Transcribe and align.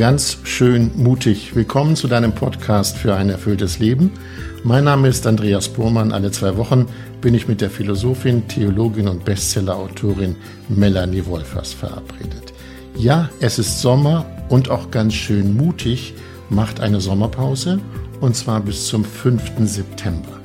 ganz 0.00 0.38
schön 0.44 0.92
mutig. 0.96 1.54
Willkommen 1.54 1.94
zu 1.94 2.08
deinem 2.08 2.32
Podcast 2.32 2.96
für 2.96 3.16
ein 3.16 3.28
erfülltes 3.28 3.80
Leben. 3.80 4.12
Mein 4.64 4.84
Name 4.84 5.08
ist 5.08 5.26
Andreas 5.26 5.68
Burmann. 5.68 6.10
Alle 6.10 6.30
zwei 6.30 6.56
Wochen 6.56 6.86
bin 7.20 7.34
ich 7.34 7.48
mit 7.48 7.60
der 7.60 7.68
Philosophin, 7.68 8.48
Theologin 8.48 9.08
und 9.08 9.26
Bestsellerautorin 9.26 10.36
Melanie 10.70 11.26
Wolfers 11.26 11.74
verabredet. 11.74 12.54
Ja, 12.96 13.28
es 13.40 13.58
ist 13.58 13.82
Sommer 13.82 14.24
und 14.48 14.70
auch 14.70 14.90
ganz 14.90 15.12
schön 15.12 15.54
mutig 15.54 16.14
macht 16.48 16.80
eine 16.80 17.02
Sommerpause 17.02 17.78
und 18.22 18.34
zwar 18.34 18.60
bis 18.60 18.86
zum 18.86 19.04
5. 19.04 19.52
September. 19.66 20.40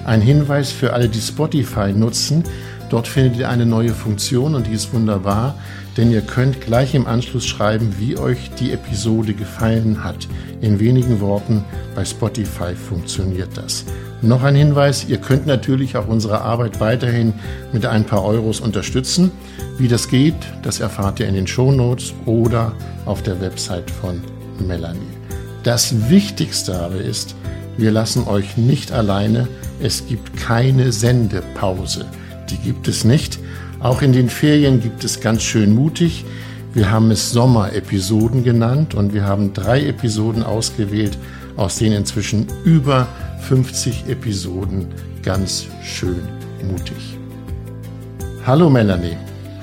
Ein 0.04 0.20
Hinweis 0.20 0.72
für 0.72 0.92
alle, 0.92 1.08
die 1.08 1.20
Spotify 1.20 1.92
nutzen. 1.92 2.42
Dort 2.90 3.06
findet 3.08 3.38
ihr 3.38 3.48
eine 3.48 3.64
neue 3.64 3.94
Funktion 3.94 4.54
und 4.54 4.66
die 4.66 4.72
ist 4.72 4.92
wunderbar, 4.92 5.54
denn 5.96 6.10
ihr 6.10 6.20
könnt 6.20 6.60
gleich 6.60 6.94
im 6.94 7.06
Anschluss 7.06 7.46
schreiben, 7.46 7.94
wie 7.98 8.18
euch 8.18 8.50
die 8.58 8.72
Episode 8.72 9.32
gefallen 9.32 10.04
hat. 10.04 10.28
In 10.60 10.78
wenigen 10.78 11.20
Worten, 11.20 11.64
bei 11.94 12.04
Spotify 12.04 12.74
funktioniert 12.74 13.56
das. 13.56 13.86
Noch 14.24 14.44
ein 14.44 14.54
Hinweis, 14.54 15.06
ihr 15.08 15.16
könnt 15.16 15.48
natürlich 15.48 15.96
auch 15.96 16.06
unsere 16.06 16.42
Arbeit 16.42 16.78
weiterhin 16.78 17.34
mit 17.72 17.84
ein 17.84 18.04
paar 18.04 18.24
Euros 18.24 18.60
unterstützen. 18.60 19.32
Wie 19.78 19.88
das 19.88 20.06
geht, 20.06 20.36
das 20.62 20.78
erfahrt 20.78 21.18
ihr 21.18 21.26
in 21.26 21.34
den 21.34 21.48
Shownotes 21.48 22.14
oder 22.24 22.72
auf 23.04 23.24
der 23.24 23.40
Website 23.40 23.90
von 23.90 24.22
Melanie. 24.64 25.00
Das 25.64 26.08
Wichtigste 26.08 26.78
aber 26.78 27.00
ist, 27.00 27.34
wir 27.76 27.90
lassen 27.90 28.28
euch 28.28 28.56
nicht 28.56 28.92
alleine. 28.92 29.48
Es 29.80 30.06
gibt 30.06 30.36
keine 30.36 30.92
Sendepause. 30.92 32.06
Die 32.48 32.58
gibt 32.58 32.86
es 32.86 33.04
nicht. 33.04 33.40
Auch 33.80 34.02
in 34.02 34.12
den 34.12 34.28
Ferien 34.28 34.80
gibt 34.80 35.02
es 35.02 35.20
ganz 35.20 35.42
schön 35.42 35.74
mutig. 35.74 36.24
Wir 36.74 36.92
haben 36.92 37.10
es 37.10 37.32
Sommer-Episoden 37.32 38.44
genannt 38.44 38.94
und 38.94 39.14
wir 39.14 39.24
haben 39.24 39.52
drei 39.52 39.84
Episoden 39.84 40.44
ausgewählt, 40.44 41.18
aus 41.56 41.78
denen 41.78 41.96
inzwischen 41.96 42.46
über 42.64 43.08
50 43.42 44.06
Episoden 44.06 44.86
ganz 45.22 45.66
schön 45.82 46.22
mutig. 46.70 47.18
Hallo 48.46 48.70
Melanie. 48.70 49.16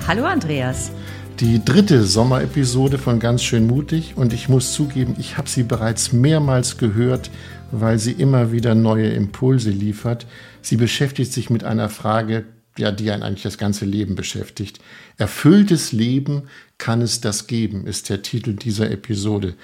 Hallo 0.06 0.26
Andreas. 0.26 0.92
Die 1.40 1.64
dritte 1.64 2.04
Sommerepisode 2.04 2.98
von 2.98 3.18
Ganz 3.18 3.42
schön 3.42 3.66
mutig 3.66 4.12
und 4.16 4.34
ich 4.34 4.50
muss 4.50 4.74
zugeben, 4.74 5.16
ich 5.18 5.38
habe 5.38 5.48
sie 5.48 5.62
bereits 5.62 6.12
mehrmals 6.12 6.76
gehört, 6.76 7.30
weil 7.72 7.98
sie 7.98 8.12
immer 8.12 8.52
wieder 8.52 8.74
neue 8.74 9.08
Impulse 9.08 9.70
liefert. 9.70 10.26
Sie 10.60 10.76
beschäftigt 10.76 11.32
sich 11.32 11.48
mit 11.48 11.64
einer 11.64 11.88
Frage, 11.88 12.44
ja, 12.76 12.92
die 12.92 13.10
einen 13.10 13.22
eigentlich 13.22 13.44
das 13.44 13.58
ganze 13.58 13.86
Leben 13.86 14.14
beschäftigt. 14.14 14.78
Erfülltes 15.16 15.92
Leben 15.92 16.42
kann 16.76 17.00
es 17.00 17.22
das 17.22 17.46
geben, 17.46 17.86
ist 17.86 18.10
der 18.10 18.20
Titel 18.20 18.52
dieser 18.52 18.90
Episode. 18.90 19.54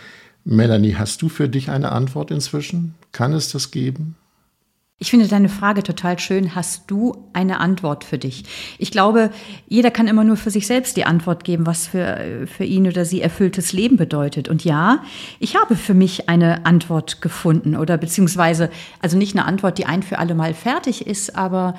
Melanie, 0.44 0.94
hast 0.94 1.20
du 1.20 1.28
für 1.28 1.48
dich 1.48 1.68
eine 1.68 1.92
Antwort 1.92 2.30
inzwischen? 2.30 2.94
Kann 3.16 3.32
es 3.32 3.50
das 3.50 3.70
geben? 3.70 4.14
Ich 4.98 5.10
finde 5.10 5.28
deine 5.28 5.50
Frage 5.50 5.82
total 5.82 6.18
schön. 6.18 6.54
Hast 6.54 6.90
du 6.90 7.28
eine 7.34 7.60
Antwort 7.60 8.02
für 8.02 8.16
dich? 8.16 8.44
Ich 8.78 8.90
glaube, 8.90 9.30
jeder 9.68 9.90
kann 9.90 10.08
immer 10.08 10.24
nur 10.24 10.38
für 10.38 10.50
sich 10.50 10.66
selbst 10.66 10.96
die 10.96 11.04
Antwort 11.04 11.44
geben, 11.44 11.66
was 11.66 11.86
für, 11.86 12.46
für 12.46 12.64
ihn 12.64 12.86
oder 12.86 13.04
sie 13.04 13.20
erfülltes 13.20 13.74
Leben 13.74 13.98
bedeutet. 13.98 14.48
Und 14.48 14.64
ja, 14.64 15.02
ich 15.38 15.54
habe 15.54 15.76
für 15.76 15.92
mich 15.92 16.30
eine 16.30 16.64
Antwort 16.64 17.20
gefunden 17.20 17.76
oder 17.76 17.98
beziehungsweise, 17.98 18.70
also 19.02 19.18
nicht 19.18 19.36
eine 19.36 19.44
Antwort, 19.44 19.76
die 19.76 19.84
ein 19.84 20.02
für 20.02 20.18
alle 20.18 20.34
Mal 20.34 20.54
fertig 20.54 21.06
ist, 21.06 21.36
aber 21.36 21.74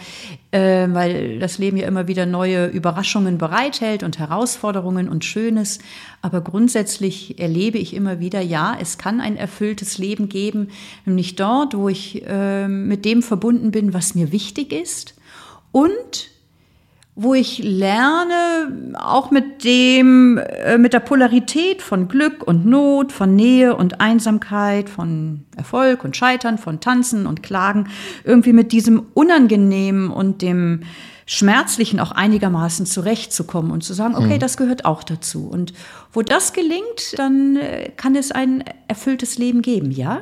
äh, 0.52 0.88
weil 0.90 1.40
das 1.40 1.58
Leben 1.58 1.78
ja 1.78 1.88
immer 1.88 2.08
wieder 2.08 2.28
neue 2.28 2.68
Überraschungen 2.68 3.40
bereithält 3.40 4.04
und 4.04 4.20
Herausforderungen 4.20 5.10
und 5.10 5.26
Schönes. 5.26 5.80
Aber 6.22 6.42
grundsätzlich 6.42 7.40
erlebe 7.40 7.80
ich 7.80 7.96
immer 7.96 8.20
wieder, 8.20 8.42
ja, 8.42 8.78
es 8.80 9.00
kann 9.00 9.22
ein 9.22 9.38
erfülltes 9.38 9.98
Leben 9.98 10.30
geben, 10.30 10.70
nämlich 11.06 11.36
dort, 11.36 11.76
wo 11.76 11.90
ich 11.90 12.24
äh, 12.28 12.68
mit 12.68 13.07
dem 13.08 13.24
verbunden 13.24 13.72
bin, 13.72 13.94
was 13.94 14.16
mir 14.16 14.32
wichtig 14.32 14.74
ist 14.74 15.16
und 15.72 16.30
wo 17.20 17.34
ich 17.34 17.58
lerne, 17.64 18.94
auch 18.94 19.32
mit 19.32 19.64
dem, 19.64 20.38
äh, 20.38 20.78
mit 20.78 20.94
der 20.94 21.00
Polarität 21.00 21.82
von 21.82 22.08
Glück 22.08 22.46
und 22.46 22.68
Not, 22.68 23.12
von 23.12 23.36
Nähe 23.36 23.76
und 23.76 24.00
Einsamkeit, 24.00 24.88
von 24.88 25.44
Erfolg 25.56 26.04
und 26.04 26.16
Scheitern, 26.16 26.60
von 26.60 26.80
Tanzen 26.80 27.26
und 27.26 27.42
Klagen, 27.42 27.88
irgendwie 28.24 28.54
mit 28.54 28.72
diesem 28.72 29.08
Unangenehmen 29.16 30.12
und 30.12 30.44
dem 30.44 30.82
Schmerzlichen 31.26 32.00
auch 32.00 32.12
einigermaßen 32.12 32.86
zurechtzukommen 32.86 33.72
und 33.72 33.84
zu 33.84 33.96
sagen, 33.96 34.16
okay, 34.16 34.36
mhm. 34.36 34.40
das 34.40 34.56
gehört 34.56 34.86
auch 34.86 35.02
dazu. 35.02 35.48
Und 35.48 35.74
wo 36.14 36.22
das 36.22 36.54
gelingt, 36.54 37.18
dann 37.18 37.56
äh, 37.56 37.90
kann 37.98 38.16
es 38.16 38.32
ein 38.32 38.64
erfülltes 38.88 39.40
Leben 39.40 39.64
geben, 39.64 39.90
ja? 39.90 40.22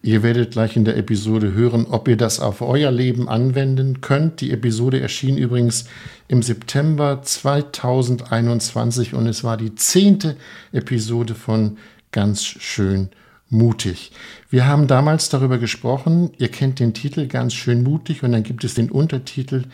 Ihr 0.00 0.22
werdet 0.22 0.52
gleich 0.52 0.76
in 0.76 0.84
der 0.84 0.96
Episode 0.96 1.52
hören, 1.52 1.86
ob 1.86 2.06
ihr 2.06 2.16
das 2.16 2.38
auf 2.38 2.62
euer 2.62 2.92
Leben 2.92 3.28
anwenden 3.28 4.00
könnt. 4.00 4.40
Die 4.40 4.52
Episode 4.52 5.00
erschien 5.00 5.36
übrigens 5.36 5.86
im 6.28 6.42
September 6.42 7.20
2021 7.20 9.14
und 9.14 9.26
es 9.26 9.42
war 9.42 9.56
die 9.56 9.74
zehnte 9.74 10.36
Episode 10.72 11.34
von 11.34 11.78
Ganz 12.10 12.44
schön 12.44 13.10
mutig. 13.50 14.12
Wir 14.50 14.66
haben 14.66 14.86
damals 14.86 15.28
darüber 15.28 15.58
gesprochen, 15.58 16.30
ihr 16.38 16.48
kennt 16.48 16.78
den 16.78 16.94
Titel 16.94 17.26
Ganz 17.26 17.54
schön 17.54 17.82
mutig 17.82 18.22
und 18.22 18.32
dann 18.32 18.44
gibt 18.44 18.64
es 18.64 18.74
den 18.74 18.90
Untertitel 18.90 19.64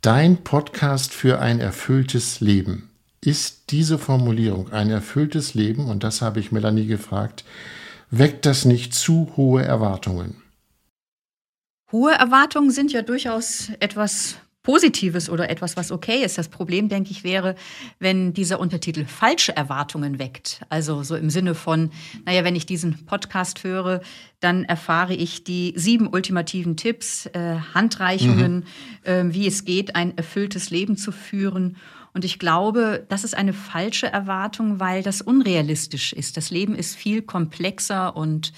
Dein 0.00 0.44
Podcast 0.44 1.14
für 1.14 1.40
ein 1.40 1.60
erfülltes 1.60 2.40
Leben. 2.40 2.90
Ist 3.22 3.70
diese 3.70 3.98
Formulierung 3.98 4.70
ein 4.70 4.90
erfülltes 4.90 5.54
Leben, 5.54 5.86
und 5.86 6.04
das 6.04 6.20
habe 6.20 6.40
ich 6.40 6.52
Melanie 6.52 6.86
gefragt, 6.86 7.42
weckt 8.18 8.46
das 8.46 8.64
nicht 8.64 8.94
zu 8.94 9.32
hohe 9.36 9.62
Erwartungen? 9.62 10.42
Hohe 11.92 12.12
Erwartungen 12.12 12.70
sind 12.70 12.92
ja 12.92 13.02
durchaus 13.02 13.70
etwas 13.80 14.36
Positives 14.64 15.28
oder 15.28 15.50
etwas, 15.50 15.76
was 15.76 15.92
okay 15.92 16.24
ist. 16.24 16.38
Das 16.38 16.48
Problem, 16.48 16.88
denke 16.88 17.10
ich, 17.10 17.22
wäre, 17.22 17.54
wenn 17.98 18.32
dieser 18.32 18.58
Untertitel 18.58 19.04
falsche 19.04 19.54
Erwartungen 19.54 20.18
weckt. 20.18 20.62
Also 20.70 21.02
so 21.02 21.16
im 21.16 21.28
Sinne 21.28 21.54
von, 21.54 21.90
naja, 22.24 22.44
wenn 22.44 22.56
ich 22.56 22.64
diesen 22.64 23.04
Podcast 23.04 23.62
höre, 23.62 24.00
dann 24.40 24.64
erfahre 24.64 25.14
ich 25.14 25.44
die 25.44 25.74
sieben 25.76 26.08
ultimativen 26.08 26.78
Tipps, 26.78 27.26
äh, 27.26 27.58
Handreichungen, 27.74 28.64
mhm. 29.04 29.10
äh, 29.10 29.34
wie 29.34 29.46
es 29.46 29.66
geht, 29.66 29.94
ein 29.96 30.16
erfülltes 30.16 30.70
Leben 30.70 30.96
zu 30.96 31.12
führen. 31.12 31.76
Und 32.14 32.24
ich 32.24 32.38
glaube, 32.38 33.04
das 33.08 33.24
ist 33.24 33.36
eine 33.36 33.52
falsche 33.52 34.06
Erwartung, 34.06 34.78
weil 34.78 35.02
das 35.02 35.20
unrealistisch 35.20 36.12
ist. 36.12 36.36
Das 36.36 36.50
Leben 36.50 36.76
ist 36.76 36.94
viel 36.94 37.22
komplexer 37.22 38.16
und 38.16 38.52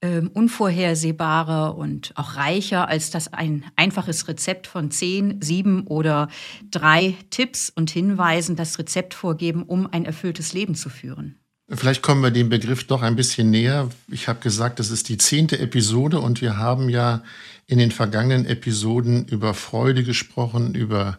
äh, 0.00 0.20
unvorhersehbarer 0.32 1.76
und 1.76 2.12
auch 2.14 2.36
reicher, 2.36 2.88
als 2.88 3.10
dass 3.10 3.32
ein 3.32 3.64
einfaches 3.74 4.28
Rezept 4.28 4.68
von 4.68 4.92
zehn, 4.92 5.42
sieben 5.42 5.88
oder 5.88 6.28
drei 6.70 7.16
Tipps 7.30 7.68
und 7.68 7.90
Hinweisen 7.90 8.54
das 8.54 8.78
Rezept 8.78 9.12
vorgeben, 9.14 9.64
um 9.64 9.88
ein 9.90 10.04
erfülltes 10.04 10.52
Leben 10.52 10.76
zu 10.76 10.88
führen. 10.88 11.40
Vielleicht 11.68 12.02
kommen 12.02 12.22
wir 12.22 12.30
dem 12.30 12.50
Begriff 12.50 12.86
doch 12.86 13.02
ein 13.02 13.16
bisschen 13.16 13.50
näher. 13.50 13.88
Ich 14.08 14.28
habe 14.28 14.40
gesagt, 14.40 14.78
das 14.78 14.90
ist 14.90 15.08
die 15.08 15.16
zehnte 15.16 15.58
Episode 15.58 16.20
und 16.20 16.42
wir 16.42 16.58
haben 16.58 16.90
ja 16.90 17.22
in 17.66 17.78
den 17.78 17.90
vergangenen 17.90 18.44
Episoden 18.44 19.26
über 19.26 19.54
Freude 19.54 20.04
gesprochen, 20.04 20.74
über 20.74 21.18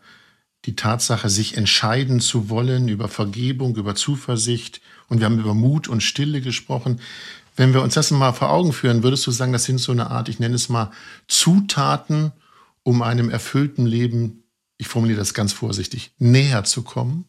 die 0.65 0.75
Tatsache, 0.75 1.29
sich 1.29 1.57
entscheiden 1.57 2.19
zu 2.19 2.50
wollen, 2.50 2.88
über 2.88 3.07
Vergebung, 3.07 3.75
über 3.75 3.95
Zuversicht 3.95 4.81
und 5.07 5.19
wir 5.19 5.25
haben 5.25 5.39
über 5.39 5.53
Mut 5.53 5.88
und 5.88 6.01
Stille 6.01 6.41
gesprochen. 6.41 7.00
Wenn 7.56 7.73
wir 7.73 7.81
uns 7.81 7.94
das 7.94 8.12
mal 8.12 8.33
vor 8.33 8.50
Augen 8.50 8.73
führen, 8.73 9.03
würdest 9.03 9.25
du 9.27 9.31
sagen, 9.31 9.53
das 9.53 9.63
sind 9.63 9.79
so 9.79 9.91
eine 9.91 10.09
Art, 10.09 10.27
ich 10.27 10.39
nenne 10.39 10.56
es 10.56 10.67
mal, 10.67 10.91
Zutaten, 11.27 12.31
um 12.83 13.01
einem 13.01 13.29
erfüllten 13.29 13.85
Leben, 13.85 14.44
ich 14.77 14.88
formuliere 14.88 15.19
das 15.19 15.33
ganz 15.33 15.53
vorsichtig, 15.53 16.12
näher 16.17 16.63
zu 16.63 16.83
kommen? 16.83 17.25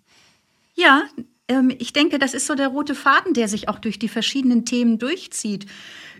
Ja, 0.74 1.04
ähm, 1.48 1.72
ich 1.78 1.92
denke, 1.92 2.18
das 2.18 2.34
ist 2.34 2.46
so 2.46 2.54
der 2.54 2.68
rote 2.68 2.94
Faden, 2.94 3.34
der 3.34 3.48
sich 3.48 3.68
auch 3.68 3.78
durch 3.78 3.98
die 3.98 4.08
verschiedenen 4.08 4.64
Themen 4.64 4.98
durchzieht, 4.98 5.66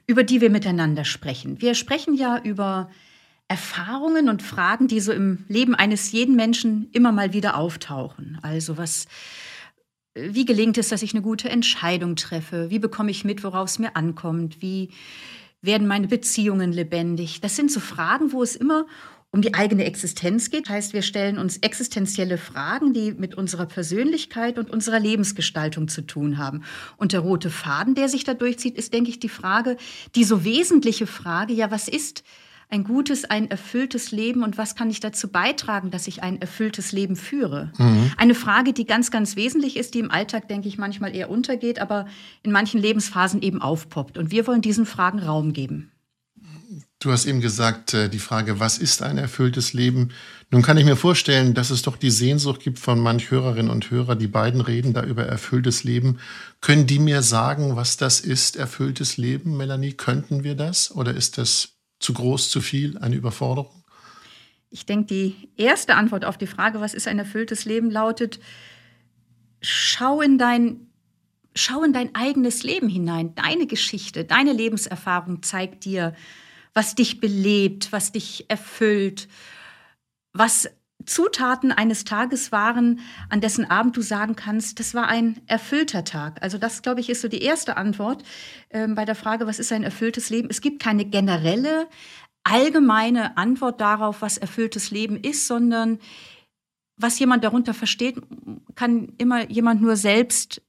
über 0.07 0.23
die 0.23 0.41
wir 0.41 0.51
miteinander 0.51 1.05
sprechen. 1.05 1.61
Wir 1.61 1.75
sprechen 1.75 2.15
ja 2.15 2.41
über 2.43 2.91
Erfahrungen 3.49 4.29
und 4.29 4.43
Fragen, 4.43 4.89
die 4.89 5.01
so 5.01 5.13
im 5.13 5.45
Leben 5.49 5.75
eines 5.75 6.11
jeden 6.13 6.35
Menschen 6.35 6.89
immer 6.93 7.13
mal 7.13 7.33
wieder 7.33 7.57
auftauchen. 7.57 8.39
Also 8.43 8.77
was, 8.77 9.07
wie 10.15 10.45
gelingt 10.45 10.79
es, 10.79 10.89
dass 10.89 11.03
ich 11.03 11.15
eine 11.15 11.23
gute 11.23 11.49
Entscheidung 11.49 12.17
treffe? 12.17 12.71
Wie 12.71 12.81
bekomme 12.81 13.11
ich 13.11 13.25
mit, 13.25 13.45
worauf 13.45 13.69
es 13.69 13.79
mir 13.79 13.95
ankommt? 13.95 14.61
Wie 14.63 14.91
werden 15.63 15.87
meine 15.87 16.09
Beziehungen 16.09 16.73
lebendig? 16.73 17.41
Das 17.41 17.55
sind 17.55 17.71
so 17.71 17.79
Fragen, 17.81 18.33
wo 18.33 18.43
es 18.43 18.57
immer 18.57 18.87
um 19.31 19.43
die 19.43 19.55
eigene 19.55 19.85
Existenz 19.85 20.51
geht. 20.51 20.67
Das 20.67 20.75
heißt, 20.75 20.93
wir 20.93 21.03
stellen 21.03 21.39
uns 21.39 21.59
existenzielle 21.59 22.39
Fragen, 22.39 22.95
die 22.95 23.13
mit 23.13 23.35
unserer 23.35 23.67
Persönlichkeit 23.67 24.59
und 24.59 24.71
unserer 24.71 24.99
Lebensgestaltung 24.99 25.89
zu 25.89 26.03
tun 26.03 26.39
haben. 26.39 26.65
Und 26.97 27.13
der 27.13 27.21
rote 27.21 27.51
Faden, 27.51 27.95
der 27.95 28.09
sich 28.09 28.25
da 28.25 28.35
durchzieht, 28.35 28.77
ist, 28.77 28.93
denke 28.95 29.11
ich, 29.11 29.21
die 29.21 29.29
Frage, 29.29 29.77
die 30.15 30.25
so 30.25 30.45
wesentliche 30.45 31.07
Frage, 31.07 31.53
ja, 31.53 31.71
was 31.71 31.87
ist 31.87 32.25
ein 32.69 32.85
gutes, 32.85 33.25
ein 33.25 33.51
erfülltes 33.51 34.11
Leben 34.11 34.43
und 34.43 34.59
was 34.59 34.75
kann 34.75 34.91
ich 34.91 35.01
dazu 35.01 35.29
beitragen, 35.29 35.91
dass 35.91 36.09
ich 36.09 36.23
ein 36.23 36.41
erfülltes 36.41 36.93
Leben 36.93 37.15
führe? 37.15 37.73
Mhm. 37.79 38.13
Eine 38.17 38.35
Frage, 38.35 38.73
die 38.73 38.87
ganz, 38.87 39.11
ganz 39.11 39.37
wesentlich 39.37 39.77
ist, 39.77 39.95
die 39.95 40.01
im 40.01 40.11
Alltag, 40.11 40.49
denke 40.49 40.69
ich, 40.69 40.77
manchmal 40.77 41.15
eher 41.15 41.31
untergeht, 41.31 41.79
aber 41.79 42.07
in 42.43 42.51
manchen 42.51 42.81
Lebensphasen 42.81 43.43
eben 43.43 43.63
aufpoppt. 43.63 44.19
Und 44.19 44.31
wir 44.31 44.47
wollen 44.47 44.63
diesen 44.63 44.87
Fragen 44.87 45.21
Raum 45.21 45.53
geben. 45.53 45.93
Du 46.99 47.13
hast 47.13 47.27
eben 47.27 47.41
gesagt, 47.41 47.95
äh, 47.95 48.09
die 48.09 48.19
Frage, 48.19 48.59
was 48.59 48.79
ist 48.79 49.03
ein 49.03 49.19
erfülltes 49.19 49.73
Leben? 49.73 50.11
Nun 50.51 50.63
kann 50.63 50.79
ich 50.79 50.85
mir 50.85 50.97
vorstellen, 50.97 51.55
dass 51.55 51.71
es 51.71 51.83
doch 51.83 51.97
die 51.97 52.11
Sehnsucht 52.11 52.61
gibt 52.61 52.79
von 52.79 52.99
manch 52.99 53.31
Hörerinnen 53.31 53.71
und 53.71 53.91
Hörer, 53.91 54.17
die 54.17 54.27
beiden 54.27 54.61
reden 54.61 54.95
da 54.95 55.05
über 55.05 55.25
erfülltes 55.25 55.85
Leben. 55.85 56.19
Können 56.61 56.87
die 56.87 56.99
mir 56.99 57.23
sagen, 57.23 57.77
was 57.77 57.97
das 57.97 58.21
ist, 58.21 58.57
erfülltes 58.57 59.19
Leben, 59.19 59.57
Melanie? 59.57 59.93
Könnten 59.93 60.43
wir 60.43 60.55
das? 60.55 60.91
Oder 60.91 61.15
ist 61.15 61.39
das 61.39 61.76
zu 62.07 62.15
groß, 62.15 62.51
zu 62.51 62.61
viel, 62.61 62.97
eine 62.99 63.17
Überforderung? 63.17 63.83
Ich 64.71 64.87
denke, 64.87 65.07
die 65.07 65.49
erste 65.57 65.97
Antwort 65.97 66.25
auf 66.25 66.39
die 66.39 66.47
Frage, 66.47 66.81
was 66.81 66.95
ist 66.95 67.09
ein 67.09 67.19
erfülltes 67.19 67.65
Leben, 67.65 67.91
lautet, 67.91 68.39
schau 69.61 70.21
in 70.21 70.39
dein, 70.39 70.87
schau 71.57 71.83
in 71.83 71.93
dein 71.93 72.15
eigenes 72.15 72.63
Leben 72.63 72.89
hinein. 72.89 73.35
Deine 73.35 73.67
Geschichte, 73.67 74.25
deine 74.25 74.53
Lebenserfahrung 74.53 75.43
zeigt 75.43 75.85
dir, 75.85 76.15
was 76.75 76.95
dich 76.95 77.19
belebt, 77.19 77.91
was 77.91 78.13
dich 78.13 78.45
erfüllt, 78.49 79.27
was 80.33 80.69
Zutaten 81.05 81.73
eines 81.73 82.05
Tages 82.05 82.53
waren, 82.53 83.01
an 83.29 83.41
dessen 83.41 83.65
Abend 83.71 83.97
du 83.97 84.03
sagen 84.03 84.35
kannst, 84.35 84.81
das 84.81 84.95
war 84.95 85.09
ein 85.09 85.41
erfüllter 85.47 86.05
Tag. 86.05 86.43
Also 86.43 86.59
das, 86.59 86.83
glaube 86.83 87.01
ich, 87.01 87.11
ist 87.11 87.21
so 87.21 87.29
die 87.29 87.43
erste 87.43 87.77
Antwort 87.77 88.25
äh, 88.71 88.89
bei 88.89 89.05
der 89.05 89.15
Frage, 89.15 89.47
was 89.47 89.59
ist 89.59 89.73
ein 89.73 89.85
erfülltes 89.85 90.31
Leben? 90.31 90.49
Es 90.51 90.61
gibt 90.61 90.83
keine 90.83 91.05
generelle, 91.05 91.87
allgemeine 92.45 93.37
Antwort 93.37 93.81
darauf, 93.81 94.23
was 94.23 94.39
erfülltes 94.39 94.91
Leben 94.91 95.17
ist, 95.17 95.47
sondern 95.47 95.99
was 96.97 97.19
jemand 97.19 97.45
darunter 97.45 97.75
versteht, 97.75 98.17
kann 98.75 99.13
immer 99.19 99.51
jemand 99.51 99.83
nur 99.83 99.97
selbst 99.97 100.63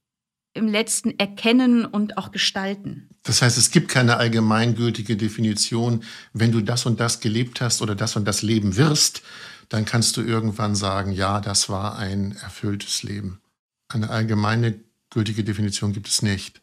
im 0.54 0.68
letzten 0.68 1.18
erkennen 1.18 1.84
und 1.84 2.18
auch 2.18 2.32
gestalten. 2.32 3.08
Das 3.22 3.42
heißt, 3.42 3.58
es 3.58 3.70
gibt 3.70 3.88
keine 3.88 4.16
allgemeingültige 4.16 5.16
Definition, 5.16 6.02
wenn 6.32 6.52
du 6.52 6.60
das 6.60 6.86
und 6.86 7.00
das 7.00 7.20
gelebt 7.20 7.60
hast 7.60 7.80
oder 7.82 7.94
das 7.94 8.16
und 8.16 8.26
das 8.26 8.42
leben 8.42 8.76
wirst, 8.76 9.22
dann 9.68 9.84
kannst 9.84 10.16
du 10.16 10.22
irgendwann 10.22 10.74
sagen, 10.74 11.12
ja, 11.12 11.40
das 11.40 11.68
war 11.68 11.98
ein 11.98 12.32
erfülltes 12.42 13.02
Leben. 13.02 13.40
Eine 13.88 14.10
allgemeine 14.10 14.80
gültige 15.10 15.44
Definition 15.44 15.92
gibt 15.92 16.08
es 16.08 16.22
nicht. 16.22 16.62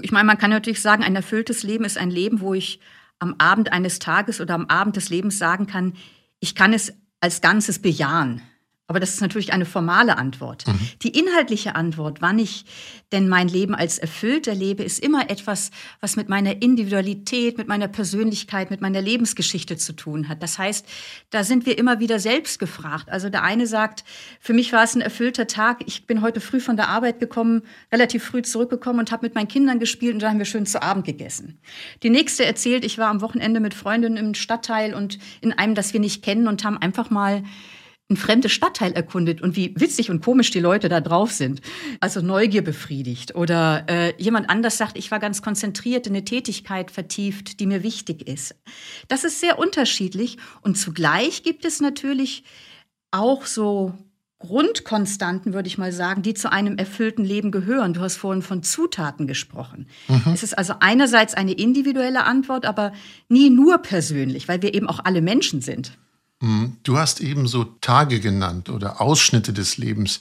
Ich 0.00 0.12
meine, 0.12 0.26
man 0.26 0.38
kann 0.38 0.50
natürlich 0.50 0.80
sagen, 0.80 1.02
ein 1.02 1.16
erfülltes 1.16 1.62
Leben 1.62 1.84
ist 1.84 1.98
ein 1.98 2.10
Leben, 2.10 2.40
wo 2.40 2.54
ich 2.54 2.80
am 3.18 3.36
Abend 3.38 3.72
eines 3.72 3.98
Tages 3.98 4.40
oder 4.40 4.54
am 4.54 4.66
Abend 4.66 4.96
des 4.96 5.08
Lebens 5.10 5.38
sagen 5.38 5.66
kann, 5.66 5.94
ich 6.40 6.54
kann 6.54 6.72
es 6.72 6.92
als 7.20 7.40
Ganzes 7.40 7.78
bejahen. 7.78 8.42
Aber 8.92 9.00
das 9.00 9.14
ist 9.14 9.22
natürlich 9.22 9.54
eine 9.54 9.64
formale 9.64 10.18
Antwort. 10.18 10.66
Mhm. 10.66 10.78
Die 11.00 11.18
inhaltliche 11.18 11.76
Antwort, 11.76 12.20
wann 12.20 12.38
ich 12.38 12.66
denn 13.10 13.26
mein 13.26 13.48
Leben 13.48 13.74
als 13.74 13.96
erfüllt 13.96 14.46
erlebe, 14.46 14.82
ist 14.82 14.98
immer 14.98 15.30
etwas, 15.30 15.70
was 16.00 16.16
mit 16.16 16.28
meiner 16.28 16.60
Individualität, 16.60 17.56
mit 17.56 17.68
meiner 17.68 17.88
Persönlichkeit, 17.88 18.70
mit 18.70 18.82
meiner 18.82 19.00
Lebensgeschichte 19.00 19.78
zu 19.78 19.94
tun 19.94 20.28
hat. 20.28 20.42
Das 20.42 20.58
heißt, 20.58 20.86
da 21.30 21.42
sind 21.42 21.64
wir 21.64 21.78
immer 21.78 22.00
wieder 22.00 22.18
selbst 22.18 22.58
gefragt. 22.58 23.08
Also 23.08 23.30
der 23.30 23.44
eine 23.44 23.66
sagt, 23.66 24.04
für 24.40 24.52
mich 24.52 24.74
war 24.74 24.84
es 24.84 24.94
ein 24.94 25.00
erfüllter 25.00 25.46
Tag. 25.46 25.82
Ich 25.86 26.06
bin 26.06 26.20
heute 26.20 26.42
früh 26.42 26.60
von 26.60 26.76
der 26.76 26.88
Arbeit 26.88 27.18
gekommen, 27.18 27.62
relativ 27.90 28.24
früh 28.24 28.42
zurückgekommen 28.42 29.00
und 29.00 29.10
habe 29.10 29.24
mit 29.24 29.34
meinen 29.34 29.48
Kindern 29.48 29.78
gespielt 29.78 30.12
und 30.12 30.22
da 30.22 30.28
haben 30.28 30.38
wir 30.38 30.44
schön 30.44 30.66
zu 30.66 30.82
Abend 30.82 31.06
gegessen. 31.06 31.58
Die 32.02 32.10
nächste 32.10 32.44
erzählt, 32.44 32.84
ich 32.84 32.98
war 32.98 33.08
am 33.08 33.22
Wochenende 33.22 33.60
mit 33.60 33.72
Freundinnen 33.72 34.18
im 34.18 34.34
Stadtteil 34.34 34.92
und 34.92 35.18
in 35.40 35.54
einem, 35.54 35.74
das 35.74 35.94
wir 35.94 36.00
nicht 36.00 36.22
kennen 36.22 36.46
und 36.46 36.62
haben 36.62 36.76
einfach 36.76 37.08
mal 37.08 37.42
ein 38.12 38.16
fremdes 38.16 38.52
Stadtteil 38.52 38.92
erkundet 38.92 39.42
und 39.42 39.56
wie 39.56 39.74
witzig 39.76 40.10
und 40.10 40.22
komisch 40.24 40.50
die 40.50 40.60
Leute 40.60 40.88
da 40.88 41.00
drauf 41.00 41.32
sind. 41.32 41.60
Also 42.00 42.20
Neugier 42.20 42.62
befriedigt. 42.62 43.34
Oder 43.34 43.84
äh, 43.88 44.14
jemand 44.22 44.48
anders 44.48 44.78
sagt, 44.78 44.96
ich 44.96 45.10
war 45.10 45.18
ganz 45.18 45.42
konzentriert 45.42 46.06
in 46.06 46.14
eine 46.14 46.24
Tätigkeit 46.24 46.90
vertieft, 46.90 47.60
die 47.60 47.66
mir 47.66 47.82
wichtig 47.82 48.28
ist. 48.28 48.54
Das 49.08 49.24
ist 49.24 49.40
sehr 49.40 49.58
unterschiedlich. 49.58 50.38
Und 50.60 50.76
zugleich 50.76 51.42
gibt 51.42 51.64
es 51.64 51.80
natürlich 51.80 52.44
auch 53.10 53.46
so 53.46 53.94
Grundkonstanten, 54.42 55.54
würde 55.54 55.68
ich 55.68 55.78
mal 55.78 55.92
sagen, 55.92 56.22
die 56.22 56.34
zu 56.34 56.50
einem 56.50 56.76
erfüllten 56.76 57.24
Leben 57.24 57.52
gehören. 57.52 57.94
Du 57.94 58.00
hast 58.00 58.16
vorhin 58.16 58.42
von 58.42 58.62
Zutaten 58.62 59.26
gesprochen. 59.26 59.86
Mhm. 60.08 60.32
Es 60.34 60.42
ist 60.42 60.58
also 60.58 60.74
einerseits 60.80 61.34
eine 61.34 61.52
individuelle 61.52 62.24
Antwort, 62.24 62.66
aber 62.66 62.92
nie 63.28 63.50
nur 63.50 63.78
persönlich, 63.78 64.48
weil 64.48 64.60
wir 64.60 64.74
eben 64.74 64.88
auch 64.88 65.00
alle 65.04 65.22
Menschen 65.22 65.60
sind. 65.60 65.96
Mhm. 66.42 66.76
Du 66.82 66.98
hast 66.98 67.20
eben 67.20 67.46
so 67.46 67.64
Tage 67.64 68.20
genannt 68.20 68.68
oder 68.68 69.00
Ausschnitte 69.00 69.52
des 69.52 69.78
Lebens. 69.78 70.20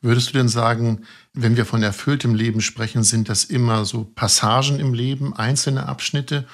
Würdest 0.00 0.28
du 0.28 0.32
denn 0.34 0.48
sagen, 0.48 1.04
wenn 1.32 1.56
wir 1.56 1.66
von 1.66 1.82
erfülltem 1.82 2.34
Leben 2.34 2.60
sprechen, 2.60 3.02
sind 3.02 3.28
das 3.28 3.44
immer 3.44 3.84
so 3.84 4.04
Passagen 4.04 4.78
im 4.78 4.94
Leben, 4.94 5.34
einzelne 5.34 5.86
Abschnitte? 5.86 6.46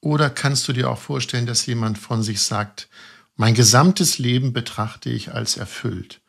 Oder 0.00 0.30
kannst 0.30 0.66
du 0.66 0.72
dir 0.72 0.90
auch 0.90 0.98
vorstellen, 0.98 1.46
dass 1.46 1.66
jemand 1.66 1.98
von 1.98 2.22
sich 2.22 2.40
sagt, 2.40 2.88
mein 3.36 3.54
gesamtes 3.54 4.18
Leben 4.18 4.52
betrachte 4.52 5.10
ich 5.10 5.32
als 5.32 5.56
erfüllt? 5.56 6.20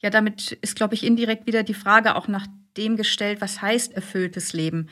Ja, 0.00 0.10
damit 0.10 0.52
ist, 0.52 0.76
glaube 0.76 0.94
ich, 0.94 1.04
indirekt 1.04 1.46
wieder 1.46 1.62
die 1.62 1.74
Frage 1.74 2.16
auch 2.16 2.26
nach 2.26 2.46
dem 2.76 2.96
gestellt, 2.96 3.40
was 3.40 3.62
heißt 3.62 3.92
erfülltes 3.92 4.52
Leben. 4.52 4.88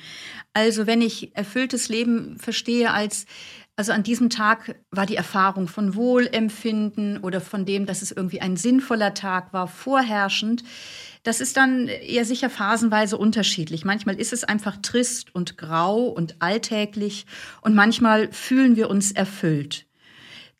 Also 0.53 0.87
wenn 0.87 1.00
ich 1.00 1.35
erfülltes 1.37 1.88
Leben 1.88 2.38
verstehe 2.38 2.93
als 2.93 3.27
also 3.76 3.93
an 3.93 4.02
diesem 4.02 4.31
Tag 4.31 4.76
war 4.90 5.05
die 5.05 5.17
Erfahrung 5.17 5.69
von 5.69 5.94
Wohlempfinden 5.94 7.19
oder 7.19 7.43
von 7.43 7.67
dem, 7.67 7.84
dass 7.84 8.00
es 8.00 8.11
irgendwie 8.11 8.40
ein 8.40 8.56
sinnvoller 8.56 9.12
Tag 9.12 9.52
war, 9.52 9.69
vorherrschend. 9.69 10.64
Das 11.25 11.43
ist 11.43 11.58
dann 11.58 11.88
eher 11.88 12.25
sicher 12.25 12.49
phasenweise 12.49 13.19
unterschiedlich. 13.19 13.84
Manchmal 13.84 14.19
ist 14.19 14.32
es 14.32 14.44
einfach 14.44 14.78
trist 14.81 15.34
und 15.34 15.58
grau 15.58 16.04
und 16.04 16.37
alltäglich 16.40 17.26
und 17.61 17.75
manchmal 17.75 18.33
fühlen 18.33 18.76
wir 18.76 18.88
uns 18.88 19.12
erfüllt. 19.12 19.87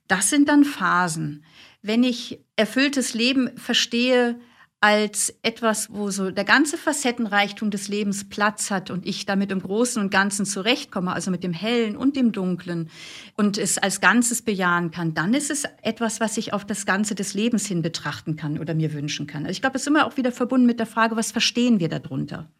Das 0.09 0.29
sind 0.29 0.51
dann 0.51 0.65
Phasen. 0.65 1.43
Wenn 1.81 2.05
ich 2.05 2.41
erfülltes 2.57 3.15
Leben 3.15 3.57
verstehe 3.57 4.39
als 4.81 5.35
etwas, 5.43 5.89
wo 5.91 6.11
so 6.11 6.31
der 6.31 6.45
ganze 6.45 6.77
Facettenreichtum 6.77 7.71
des 7.71 7.89
Lebens 7.89 8.29
Platz 8.29 8.71
hat 8.71 8.91
und 8.91 9.07
ich 9.07 9.25
damit 9.25 9.51
im 9.51 9.61
Großen 9.61 10.03
und 10.03 10.11
Ganzen 10.11 10.45
zurechtkomme, 10.45 11.13
also 11.13 11.31
mit 11.31 11.43
dem 11.43 11.55
Hellen 11.55 11.97
und 11.97 12.15
dem 12.15 12.33
Dunklen 12.33 12.91
und 13.37 13.57
es 13.57 13.79
als 13.79 14.01
Ganzes 14.01 14.43
bejahen 14.43 14.91
kann, 14.91 15.15
dann 15.15 15.33
ist 15.33 15.51
es 15.51 15.65
etwas, 15.83 16.21
was 16.21 16.37
ich 16.37 16.53
auf 16.53 16.65
das 16.67 16.85
Ganze 16.85 17.15
des 17.15 17.33
Lebens 17.33 17.67
hin 17.67 17.81
betrachten 17.81 18.37
kann 18.37 18.59
oder 18.59 18.75
mir 18.75 18.93
wünschen 18.93 19.27
kann. 19.27 19.45
Also 19.45 19.53
ich 19.53 19.63
glaube, 19.63 19.77
es 19.77 19.83
ist 19.83 19.89
immer 19.89 20.07
auch 20.07 20.19
wieder 20.19 20.31
verbunden 20.31 20.67
mit 20.67 20.79
der 20.79 20.87
Frage, 20.87 21.17
was 21.17 21.33
verstehen 21.33 21.81
wir 21.81 21.89
darunter? 21.89 22.51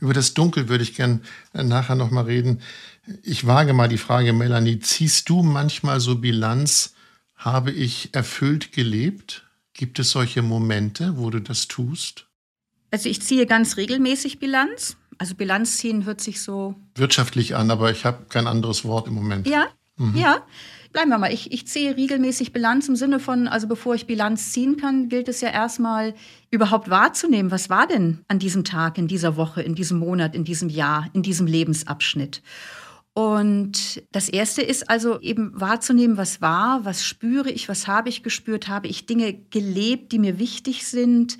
Über 0.00 0.14
das 0.14 0.34
Dunkel 0.34 0.68
würde 0.68 0.84
ich 0.84 0.94
gern 0.94 1.22
äh, 1.52 1.64
nachher 1.64 1.96
noch 1.96 2.10
mal 2.10 2.24
reden. 2.24 2.60
Ich 3.22 3.46
wage 3.46 3.74
mal 3.74 3.88
die 3.88 3.98
Frage, 3.98 4.32
Melanie, 4.32 4.78
ziehst 4.78 5.28
du 5.28 5.42
manchmal 5.42 6.00
so 6.00 6.16
Bilanz, 6.16 6.94
habe 7.36 7.72
ich 7.72 8.14
erfüllt 8.14 8.72
gelebt? 8.72 9.44
Gibt 9.74 9.98
es 9.98 10.10
solche 10.10 10.40
Momente, 10.40 11.18
wo 11.18 11.30
du 11.30 11.40
das 11.40 11.66
tust? 11.66 12.26
Also 12.92 13.08
ich 13.08 13.20
ziehe 13.20 13.44
ganz 13.44 13.76
regelmäßig 13.76 14.38
Bilanz. 14.38 14.96
Also 15.18 15.34
Bilanz 15.34 15.78
ziehen 15.78 16.04
hört 16.04 16.20
sich 16.20 16.40
so 16.40 16.76
wirtschaftlich 16.94 17.56
an, 17.56 17.70
aber 17.70 17.90
ich 17.90 18.04
habe 18.04 18.26
kein 18.28 18.46
anderes 18.46 18.84
Wort 18.84 19.08
im 19.08 19.14
Moment. 19.14 19.48
Ja, 19.48 19.66
mhm. 19.96 20.16
ja. 20.16 20.42
Bleiben 20.92 21.10
wir 21.10 21.18
mal. 21.18 21.32
Ich, 21.32 21.50
ich 21.50 21.66
ziehe 21.66 21.96
regelmäßig 21.96 22.52
Bilanz 22.52 22.86
im 22.88 22.94
Sinne 22.94 23.18
von, 23.18 23.48
also 23.48 23.66
bevor 23.66 23.96
ich 23.96 24.06
Bilanz 24.06 24.52
ziehen 24.52 24.76
kann, 24.76 25.08
gilt 25.08 25.28
es 25.28 25.40
ja 25.40 25.48
erstmal 25.48 26.14
überhaupt 26.52 26.88
wahrzunehmen, 26.88 27.50
was 27.50 27.68
war 27.68 27.88
denn 27.88 28.20
an 28.28 28.38
diesem 28.38 28.62
Tag, 28.62 28.96
in 28.96 29.08
dieser 29.08 29.36
Woche, 29.36 29.60
in 29.60 29.74
diesem 29.74 29.98
Monat, 29.98 30.36
in 30.36 30.44
diesem 30.44 30.68
Jahr, 30.68 31.10
in 31.12 31.24
diesem 31.24 31.48
Lebensabschnitt. 31.48 32.42
Und 33.16 34.02
das 34.10 34.28
erste 34.28 34.60
ist 34.60 34.90
also 34.90 35.20
eben 35.20 35.52
wahrzunehmen, 35.54 36.16
was 36.16 36.40
war, 36.40 36.84
was 36.84 37.04
spüre 37.04 37.48
ich, 37.48 37.68
was 37.68 37.86
habe 37.86 38.08
ich 38.08 38.24
gespürt, 38.24 38.66
habe 38.66 38.88
ich 38.88 39.06
Dinge 39.06 39.34
gelebt, 39.50 40.10
die 40.10 40.18
mir 40.18 40.40
wichtig 40.40 40.84
sind, 40.84 41.38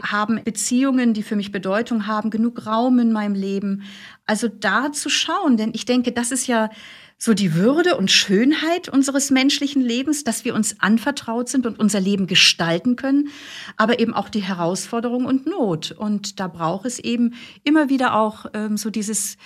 haben 0.00 0.40
Beziehungen, 0.44 1.14
die 1.14 1.24
für 1.24 1.34
mich 1.34 1.50
Bedeutung 1.50 2.06
haben, 2.06 2.30
genug 2.30 2.64
Raum 2.64 3.00
in 3.00 3.10
meinem 3.10 3.34
Leben. 3.34 3.82
Also 4.24 4.46
da 4.46 4.92
zu 4.92 5.08
schauen, 5.08 5.56
denn 5.56 5.72
ich 5.74 5.84
denke, 5.84 6.12
das 6.12 6.30
ist 6.30 6.46
ja 6.46 6.70
so 7.18 7.34
die 7.34 7.54
Würde 7.54 7.96
und 7.96 8.12
Schönheit 8.12 8.88
unseres 8.88 9.32
menschlichen 9.32 9.82
Lebens, 9.82 10.22
dass 10.22 10.44
wir 10.44 10.54
uns 10.54 10.80
anvertraut 10.80 11.48
sind 11.48 11.66
und 11.66 11.80
unser 11.80 11.98
Leben 11.98 12.28
gestalten 12.28 12.94
können, 12.94 13.30
aber 13.76 13.98
eben 13.98 14.14
auch 14.14 14.28
die 14.28 14.44
Herausforderung 14.44 15.24
und 15.24 15.44
Not. 15.46 15.90
Und 15.90 16.38
da 16.38 16.46
braucht 16.46 16.86
es 16.86 17.00
eben 17.00 17.34
immer 17.64 17.88
wieder 17.88 18.14
auch 18.14 18.46
ähm, 18.54 18.76
so 18.76 18.90
dieses 18.90 19.38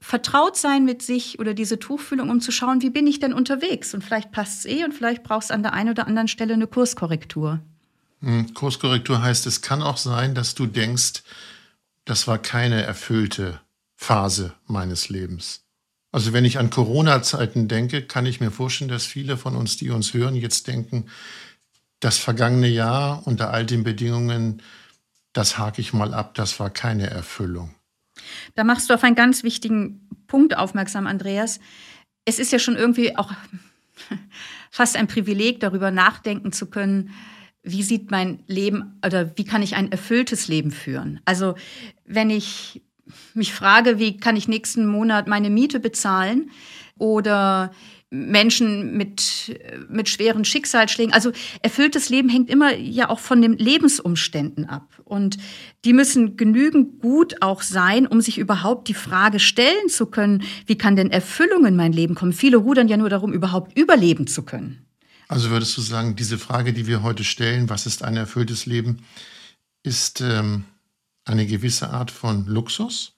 vertraut 0.00 0.56
sein 0.56 0.84
mit 0.84 1.02
sich 1.02 1.38
oder 1.38 1.54
diese 1.54 1.78
Tuchfühlung, 1.78 2.30
um 2.30 2.40
zu 2.40 2.50
schauen, 2.52 2.80
wie 2.82 2.90
bin 2.90 3.06
ich 3.06 3.20
denn 3.20 3.32
unterwegs? 3.32 3.94
Und 3.94 4.02
vielleicht 4.02 4.32
passt 4.32 4.60
es 4.60 4.64
eh 4.64 4.84
und 4.84 4.94
vielleicht 4.94 5.22
brauchst 5.22 5.50
du 5.50 5.54
an 5.54 5.62
der 5.62 5.74
einen 5.74 5.90
oder 5.90 6.06
anderen 6.06 6.28
Stelle 6.28 6.54
eine 6.54 6.66
Kurskorrektur. 6.66 7.60
Hm, 8.20 8.54
Kurskorrektur 8.54 9.22
heißt, 9.22 9.46
es 9.46 9.60
kann 9.60 9.82
auch 9.82 9.98
sein, 9.98 10.34
dass 10.34 10.54
du 10.54 10.66
denkst, 10.66 11.22
das 12.06 12.26
war 12.26 12.38
keine 12.38 12.82
erfüllte 12.82 13.60
Phase 13.94 14.54
meines 14.66 15.10
Lebens. 15.10 15.64
Also 16.12 16.32
wenn 16.32 16.44
ich 16.44 16.58
an 16.58 16.70
Corona-Zeiten 16.70 17.68
denke, 17.68 18.02
kann 18.02 18.26
ich 18.26 18.40
mir 18.40 18.50
vorstellen, 18.50 18.90
dass 18.90 19.06
viele 19.06 19.36
von 19.36 19.54
uns, 19.54 19.76
die 19.76 19.90
uns 19.90 20.12
hören, 20.12 20.34
jetzt 20.34 20.66
denken, 20.66 21.06
das 22.00 22.18
vergangene 22.18 22.68
Jahr 22.68 23.26
unter 23.26 23.50
all 23.52 23.64
den 23.64 23.84
Bedingungen, 23.84 24.62
das 25.32 25.58
hake 25.58 25.80
ich 25.80 25.92
mal 25.92 26.14
ab, 26.14 26.34
das 26.34 26.58
war 26.58 26.70
keine 26.70 27.08
Erfüllung. 27.08 27.74
Da 28.54 28.64
machst 28.64 28.90
du 28.90 28.94
auf 28.94 29.04
einen 29.04 29.16
ganz 29.16 29.42
wichtigen 29.42 30.08
Punkt 30.26 30.56
aufmerksam, 30.56 31.06
Andreas. 31.06 31.60
Es 32.24 32.38
ist 32.38 32.52
ja 32.52 32.58
schon 32.58 32.76
irgendwie 32.76 33.16
auch 33.16 33.32
fast 34.70 34.96
ein 34.96 35.06
Privileg, 35.06 35.60
darüber 35.60 35.90
nachdenken 35.90 36.52
zu 36.52 36.66
können, 36.66 37.10
wie 37.62 37.82
sieht 37.82 38.10
mein 38.10 38.42
Leben 38.46 38.98
oder 39.04 39.36
wie 39.36 39.44
kann 39.44 39.62
ich 39.62 39.76
ein 39.76 39.92
erfülltes 39.92 40.48
Leben 40.48 40.70
führen? 40.70 41.20
Also 41.24 41.56
wenn 42.06 42.30
ich 42.30 42.82
mich 43.34 43.52
frage, 43.52 43.98
wie 43.98 44.16
kann 44.16 44.36
ich 44.36 44.48
nächsten 44.48 44.86
Monat 44.86 45.26
meine 45.26 45.50
Miete 45.50 45.80
bezahlen 45.80 46.50
oder 46.96 47.72
Menschen 48.10 48.96
mit, 48.96 49.56
mit 49.88 50.08
schweren 50.08 50.44
Schicksalsschlägen. 50.44 51.14
Also 51.14 51.30
erfülltes 51.62 52.08
Leben 52.08 52.28
hängt 52.28 52.50
immer 52.50 52.76
ja 52.76 53.08
auch 53.08 53.20
von 53.20 53.40
den 53.40 53.56
Lebensumständen 53.56 54.68
ab. 54.68 54.88
Und 55.04 55.38
die 55.84 55.92
müssen 55.92 56.36
genügend 56.36 57.00
gut 57.00 57.40
auch 57.40 57.62
sein, 57.62 58.08
um 58.08 58.20
sich 58.20 58.38
überhaupt 58.38 58.88
die 58.88 58.94
Frage 58.94 59.38
stellen 59.38 59.88
zu 59.88 60.06
können, 60.06 60.42
wie 60.66 60.76
kann 60.76 60.96
denn 60.96 61.10
Erfüllung 61.10 61.66
in 61.66 61.76
mein 61.76 61.92
Leben 61.92 62.16
kommen? 62.16 62.32
Viele 62.32 62.56
rudern 62.56 62.88
ja 62.88 62.96
nur 62.96 63.10
darum, 63.10 63.32
überhaupt 63.32 63.78
überleben 63.78 64.26
zu 64.26 64.42
können. 64.42 64.86
Also 65.28 65.50
würdest 65.50 65.76
du 65.76 65.80
sagen, 65.80 66.16
diese 66.16 66.38
Frage, 66.38 66.72
die 66.72 66.88
wir 66.88 67.04
heute 67.04 67.22
stellen, 67.22 67.70
was 67.70 67.86
ist 67.86 68.02
ein 68.02 68.16
erfülltes 68.16 68.66
Leben, 68.66 69.04
ist 69.84 70.20
ähm, 70.20 70.64
eine 71.24 71.46
gewisse 71.46 71.90
Art 71.90 72.10
von 72.10 72.46
Luxus? 72.46 73.12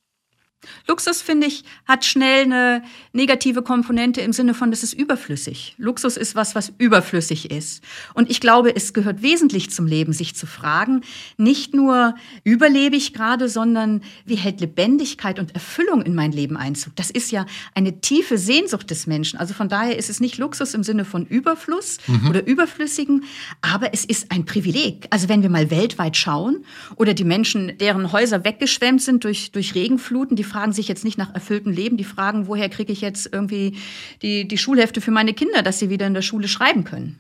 Luxus, 0.86 1.22
finde 1.22 1.46
ich, 1.46 1.64
hat 1.86 2.04
schnell 2.04 2.44
eine 2.44 2.82
negative 3.12 3.62
Komponente 3.62 4.20
im 4.20 4.32
Sinne 4.32 4.54
von, 4.54 4.70
das 4.70 4.82
ist 4.82 4.92
überflüssig. 4.92 5.74
Luxus 5.78 6.16
ist 6.16 6.34
was, 6.34 6.54
was 6.54 6.72
überflüssig 6.78 7.50
ist. 7.50 7.82
Und 8.14 8.30
ich 8.30 8.40
glaube, 8.40 8.74
es 8.74 8.92
gehört 8.92 9.22
wesentlich 9.22 9.70
zum 9.70 9.86
Leben, 9.86 10.12
sich 10.12 10.34
zu 10.34 10.46
fragen, 10.46 11.02
nicht 11.36 11.74
nur 11.74 12.14
überlebe 12.44 12.96
ich 12.96 13.12
gerade, 13.12 13.48
sondern 13.48 14.02
wie 14.24 14.36
hält 14.36 14.60
Lebendigkeit 14.60 15.38
und 15.38 15.54
Erfüllung 15.54 16.02
in 16.02 16.14
mein 16.14 16.32
Leben 16.32 16.56
Einzug? 16.56 16.94
Das 16.96 17.10
ist 17.10 17.30
ja 17.30 17.46
eine 17.74 18.00
tiefe 18.00 18.38
Sehnsucht 18.38 18.90
des 18.90 19.06
Menschen. 19.06 19.38
Also 19.38 19.54
von 19.54 19.68
daher 19.68 19.96
ist 19.96 20.10
es 20.10 20.20
nicht 20.20 20.38
Luxus 20.38 20.74
im 20.74 20.82
Sinne 20.82 21.04
von 21.04 21.26
Überfluss 21.26 21.98
mhm. 22.06 22.28
oder 22.28 22.46
Überflüssigen, 22.46 23.24
aber 23.60 23.92
es 23.92 24.04
ist 24.04 24.30
ein 24.30 24.44
Privileg. 24.44 25.06
Also 25.10 25.28
wenn 25.28 25.42
wir 25.42 25.50
mal 25.50 25.70
weltweit 25.70 26.16
schauen 26.16 26.64
oder 26.96 27.14
die 27.14 27.24
Menschen, 27.24 27.76
deren 27.78 28.12
Häuser 28.12 28.44
weggeschwemmt 28.44 29.02
sind 29.02 29.24
durch, 29.24 29.52
durch 29.52 29.74
Regenfluten, 29.74 30.36
die 30.36 30.44
fragen 30.52 30.72
sich 30.72 30.88
jetzt 30.88 31.04
nicht 31.04 31.18
nach 31.18 31.34
erfülltem 31.34 31.72
Leben, 31.72 31.96
die 31.96 32.04
fragen, 32.04 32.46
woher 32.46 32.68
kriege 32.68 32.92
ich 32.92 33.00
jetzt 33.00 33.28
irgendwie 33.32 33.78
die, 34.20 34.46
die 34.46 34.58
Schulhefte 34.58 35.00
für 35.00 35.10
meine 35.10 35.34
Kinder, 35.34 35.62
dass 35.62 35.78
sie 35.78 35.90
wieder 35.90 36.06
in 36.06 36.14
der 36.14 36.22
Schule 36.22 36.48
schreiben 36.48 36.84
können. 36.84 37.18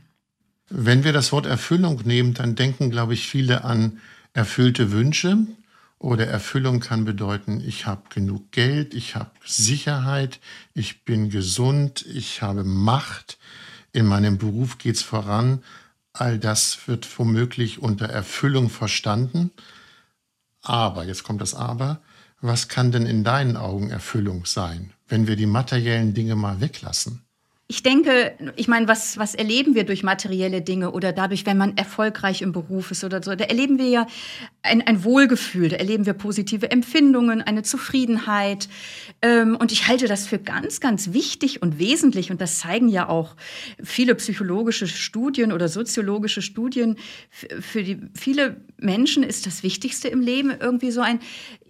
Wenn 0.68 1.04
wir 1.04 1.12
das 1.12 1.32
Wort 1.32 1.46
Erfüllung 1.46 2.02
nehmen, 2.04 2.34
dann 2.34 2.54
denken, 2.54 2.90
glaube 2.90 3.14
ich, 3.14 3.26
viele 3.26 3.64
an 3.64 3.98
erfüllte 4.32 4.92
Wünsche. 4.92 5.38
Oder 5.98 6.26
Erfüllung 6.26 6.80
kann 6.80 7.04
bedeuten, 7.04 7.62
ich 7.64 7.86
habe 7.86 8.02
genug 8.10 8.50
Geld, 8.50 8.92
ich 8.92 9.14
habe 9.14 9.30
Sicherheit, 9.44 10.40
ich 10.74 11.04
bin 11.04 11.30
gesund, 11.30 12.04
ich 12.12 12.42
habe 12.42 12.64
Macht, 12.64 13.38
in 13.92 14.06
meinem 14.06 14.36
Beruf 14.36 14.78
geht 14.78 14.96
es 14.96 15.02
voran. 15.02 15.62
All 16.12 16.38
das 16.38 16.88
wird 16.88 17.06
womöglich 17.18 17.80
unter 17.80 18.06
Erfüllung 18.06 18.68
verstanden. 18.68 19.52
Aber, 20.62 21.04
jetzt 21.04 21.22
kommt 21.22 21.40
das 21.40 21.54
Aber, 21.54 22.00
was 22.42 22.68
kann 22.68 22.92
denn 22.92 23.06
in 23.06 23.24
deinen 23.24 23.56
Augen 23.56 23.90
Erfüllung 23.90 24.44
sein, 24.44 24.92
wenn 25.08 25.26
wir 25.26 25.36
die 25.36 25.46
materiellen 25.46 26.12
Dinge 26.12 26.34
mal 26.34 26.60
weglassen? 26.60 27.22
Ich 27.72 27.82
denke, 27.82 28.34
ich 28.56 28.68
meine, 28.68 28.86
was, 28.86 29.16
was 29.16 29.34
erleben 29.34 29.74
wir 29.74 29.84
durch 29.84 30.02
materielle 30.02 30.60
Dinge 30.60 30.90
oder 30.90 31.10
dadurch, 31.10 31.46
wenn 31.46 31.56
man 31.56 31.74
erfolgreich 31.78 32.42
im 32.42 32.52
Beruf 32.52 32.90
ist 32.90 33.02
oder 33.02 33.22
so? 33.22 33.34
Da 33.34 33.44
erleben 33.44 33.78
wir 33.78 33.88
ja 33.88 34.06
ein, 34.60 34.82
ein 34.82 35.04
Wohlgefühl, 35.04 35.70
da 35.70 35.76
erleben 35.76 36.04
wir 36.04 36.12
positive 36.12 36.70
Empfindungen, 36.70 37.40
eine 37.40 37.62
Zufriedenheit. 37.62 38.68
Ähm, 39.22 39.56
und 39.56 39.72
ich 39.72 39.88
halte 39.88 40.06
das 40.06 40.26
für 40.26 40.38
ganz, 40.38 40.80
ganz 40.80 41.14
wichtig 41.14 41.62
und 41.62 41.78
wesentlich. 41.78 42.30
Und 42.30 42.42
das 42.42 42.58
zeigen 42.58 42.90
ja 42.90 43.08
auch 43.08 43.36
viele 43.82 44.14
psychologische 44.16 44.86
Studien 44.86 45.50
oder 45.50 45.68
soziologische 45.68 46.42
Studien. 46.42 46.98
Für 47.30 47.82
die, 47.82 48.02
viele 48.12 48.60
Menschen 48.76 49.22
ist 49.22 49.46
das 49.46 49.62
Wichtigste 49.62 50.08
im 50.08 50.20
Leben 50.20 50.52
irgendwie 50.60 50.90
so 50.90 51.00
ein 51.00 51.20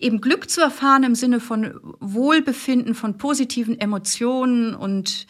eben 0.00 0.20
Glück 0.20 0.50
zu 0.50 0.60
erfahren 0.60 1.04
im 1.04 1.14
Sinne 1.14 1.38
von 1.38 1.78
Wohlbefinden, 2.00 2.96
von 2.96 3.18
positiven 3.18 3.78
Emotionen 3.78 4.74
und 4.74 5.28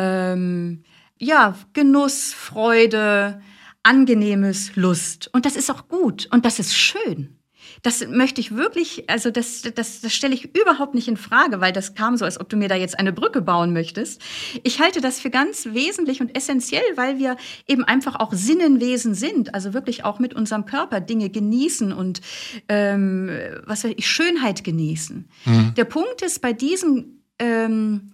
ähm, 0.00 0.82
ja, 1.18 1.54
Genuss, 1.72 2.32
Freude, 2.32 3.40
angenehmes 3.82 4.76
Lust. 4.76 5.30
Und 5.32 5.46
das 5.46 5.56
ist 5.56 5.70
auch 5.70 5.88
gut 5.88 6.28
und 6.30 6.44
das 6.44 6.58
ist 6.58 6.74
schön. 6.74 7.36
Das 7.82 8.06
möchte 8.06 8.40
ich 8.40 8.54
wirklich, 8.54 9.08
also 9.08 9.30
das, 9.30 9.62
das, 9.74 10.00
das 10.00 10.12
stelle 10.12 10.34
ich 10.34 10.54
überhaupt 10.54 10.94
nicht 10.94 11.08
in 11.08 11.16
Frage, 11.16 11.60
weil 11.60 11.72
das 11.72 11.94
kam 11.94 12.16
so, 12.16 12.24
als 12.24 12.40
ob 12.40 12.48
du 12.48 12.56
mir 12.56 12.68
da 12.68 12.74
jetzt 12.74 12.98
eine 12.98 13.12
Brücke 13.12 13.42
bauen 13.42 13.72
möchtest. 13.72 14.20
Ich 14.64 14.80
halte 14.80 15.00
das 15.00 15.20
für 15.20 15.30
ganz 15.30 15.66
wesentlich 15.66 16.20
und 16.20 16.36
essentiell, 16.36 16.82
weil 16.96 17.18
wir 17.18 17.36
eben 17.66 17.84
einfach 17.84 18.16
auch 18.16 18.32
Sinnenwesen 18.32 19.14
sind, 19.14 19.54
also 19.54 19.72
wirklich 19.72 20.04
auch 20.04 20.18
mit 20.18 20.34
unserem 20.34 20.66
Körper 20.66 21.00
Dinge 21.00 21.30
genießen 21.30 21.92
und 21.92 22.20
ähm, 22.68 23.30
was 23.64 23.84
weiß 23.84 23.92
ich, 23.96 24.08
Schönheit 24.08 24.64
genießen. 24.64 25.28
Mhm. 25.44 25.74
Der 25.76 25.84
Punkt 25.84 26.22
ist 26.22 26.42
bei 26.42 26.52
diesem 26.52 27.22
ähm, 27.38 28.12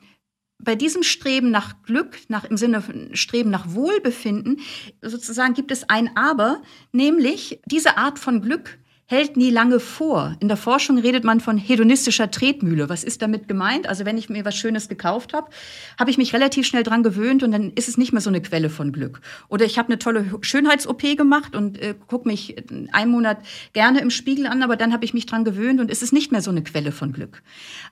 bei 0.67 0.75
diesem 0.75 1.05
Streben 1.05 1.51
nach 1.51 1.83
Glück, 1.85 2.19
nach, 2.29 2.45
im 2.45 2.57
Sinne 2.57 2.83
von 2.83 3.15
Streben 3.15 3.51
nach 3.51 3.73
Wohlbefinden, 3.73 4.61
sozusagen 5.01 5.55
gibt 5.55 5.71
es 5.71 5.89
ein 5.89 6.15
Aber, 6.17 6.61
nämlich 6.93 7.61
diese 7.67 7.97
Art 7.97 8.19
von 8.19 8.43
Glück 8.43 8.77
hält 9.09 9.37
nie 9.37 9.51
lange 9.51 9.79
vor. 9.79 10.35
In 10.41 10.49
der 10.49 10.57
Forschung 10.57 10.99
redet 10.99 11.23
man 11.23 11.39
von 11.39 11.59
hedonistischer 11.59 12.29
Tretmühle. 12.29 12.89
Was 12.89 13.05
ist 13.05 13.23
damit 13.23 13.47
gemeint? 13.47 13.89
Also 13.89 14.05
wenn 14.05 14.19
ich 14.19 14.29
mir 14.29 14.45
was 14.45 14.57
Schönes 14.57 14.89
gekauft 14.89 15.33
habe, 15.33 15.49
habe 15.97 16.11
ich 16.11 16.19
mich 16.19 16.35
relativ 16.35 16.67
schnell 16.67 16.83
dran 16.83 17.05
gewöhnt 17.05 17.45
und 17.45 17.53
dann 17.53 17.71
ist 17.71 17.89
es 17.89 17.99
nicht 17.99 18.13
mehr 18.13 18.21
so 18.21 18.31
eine 18.31 18.43
Quelle 18.43 18.69
von 18.69 18.91
Glück. 18.91 19.21
Oder 19.49 19.65
ich 19.65 19.79
habe 19.79 19.89
eine 19.89 20.01
tolle 20.01 20.27
Schönheits-OP 20.41 21.17
gemacht 21.17 21.55
und 21.55 21.81
äh, 21.81 21.95
gucke 22.09 22.29
mich 22.29 22.57
einen 22.93 23.13
Monat 23.13 23.39
gerne 23.73 24.01
im 24.01 24.11
Spiegel 24.11 24.49
an, 24.49 24.65
aber 24.65 24.75
dann 24.75 24.93
habe 24.93 25.05
ich 25.05 25.15
mich 25.15 25.27
dran 25.27 25.45
gewöhnt 25.45 25.81
und 25.81 25.89
es 25.89 26.03
ist 26.03 26.13
nicht 26.13 26.33
mehr 26.33 26.43
so 26.43 26.51
eine 26.51 26.65
Quelle 26.65 26.91
von 26.91 27.13
Glück. 27.13 27.45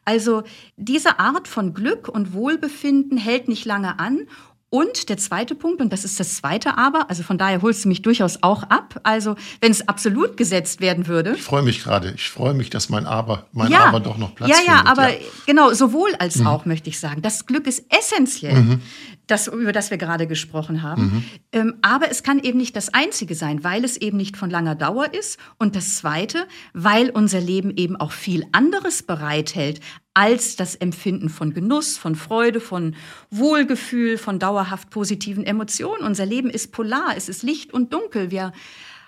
Also 0.05 0.43
diese 0.77 1.21
Art 1.21 1.47
von 1.47 1.75
Glück 1.75 2.09
und 2.09 2.33
Wohlbefinden 2.33 3.19
hält 3.19 3.47
nicht 3.47 3.65
lange 3.65 4.01
an 4.01 4.27
und 4.75 5.09
der 5.09 5.19
zweite 5.19 5.55
Punkt, 5.55 5.81
und 5.81 5.93
das 5.93 6.05
ist 6.05 6.19
das 6.19 6.35
zweite 6.35 6.77
Aber, 6.77 7.09
also 7.09 7.23
von 7.23 7.39
daher 7.39 7.63
holst 7.63 7.85
du 7.85 7.89
mich 7.89 8.03
durchaus 8.03 8.43
auch 8.43 8.65
ab. 8.65 8.99
Also 9.05 9.37
wenn 9.61 9.71
es 9.71 9.87
absolut 9.87 10.37
gesetzt 10.37 10.81
werden 10.81 11.07
würde. 11.07 11.35
Ich 11.37 11.43
freue 11.43 11.63
mich 11.63 11.85
gerade. 11.85 12.13
Ich 12.17 12.29
freue 12.29 12.55
mich, 12.55 12.71
dass 12.71 12.89
mein 12.89 13.07
Aber, 13.07 13.47
mein 13.53 13.71
ja, 13.71 13.85
Aber 13.85 14.01
doch 14.01 14.19
noch 14.19 14.35
Platz 14.35 14.51
ja, 14.51 14.57
ja, 14.57 14.79
findet. 14.79 14.87
Aber 14.89 15.09
ja, 15.11 15.15
aber 15.15 15.25
genau, 15.47 15.73
sowohl 15.73 16.17
als 16.19 16.39
mhm. 16.39 16.49
auch, 16.49 16.65
möchte 16.65 16.91
ich 16.91 16.99
sagen. 16.99 17.23
Das 17.23 17.47
Glück 17.47 17.69
ist 17.69 17.85
essentiell. 17.89 18.55
Mhm 18.55 18.81
das, 19.27 19.49
über 19.49 19.73
das 19.73 19.91
wir 19.91 19.99
gerade 19.99 20.27
gesprochen 20.27 20.83
haben. 20.83 21.03
Mhm. 21.03 21.25
Ähm, 21.53 21.75
aber 21.83 22.11
es 22.11 22.23
kann 22.23 22.41
eben 22.41 22.59
nicht 22.59 22.77
das 22.77 22.93
Einzige 22.93 23.35
sein, 23.35 23.65
weil 23.65 23.85
es 23.85 23.97
eben 23.97 24.17
nicht 24.17 24.37
von 24.37 24.51
langer 24.51 24.75
Dauer 24.75 25.13
ist. 25.15 25.39
Und 25.59 25.77
das 25.77 25.97
Zweite, 25.97 26.47
weil 26.73 27.11
unser 27.11 27.41
Leben 27.41 27.75
eben 27.77 27.97
auch 27.97 28.13
viel 28.13 28.47
anderes 28.53 29.03
bereithält 29.03 29.81
als 30.13 30.55
das 30.57 30.77
Empfinden 30.77 31.29
von 31.29 31.55
Genuss, 31.55 31.97
von 31.97 32.15
Freude, 32.15 32.61
von 32.61 32.95
Wohlgefühl, 33.31 34.17
von 34.17 34.39
dauerhaft 34.39 34.91
positiven 34.91 35.45
Emotionen. 35.45 36.05
Unser 36.05 36.25
Leben 36.25 36.51
ist 36.51 36.71
polar, 36.71 37.15
es 37.17 37.29
ist 37.29 37.43
Licht 37.43 37.73
und 37.73 37.93
Dunkel. 37.93 38.31
Wir 38.31 38.53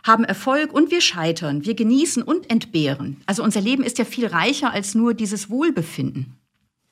haben 0.04 0.24
Erfolg 0.24 0.72
und 0.72 0.90
wir 0.90 1.00
scheitern, 1.00 1.64
wir 1.64 1.74
genießen 1.74 2.22
und 2.22 2.50
entbehren. 2.50 3.22
Also 3.26 3.42
unser 3.42 3.60
Leben 3.60 3.82
ist 3.82 3.98
ja 3.98 4.04
viel 4.04 4.26
reicher 4.26 4.72
als 4.72 4.94
nur 4.94 5.14
dieses 5.14 5.50
Wohlbefinden. 5.50 6.36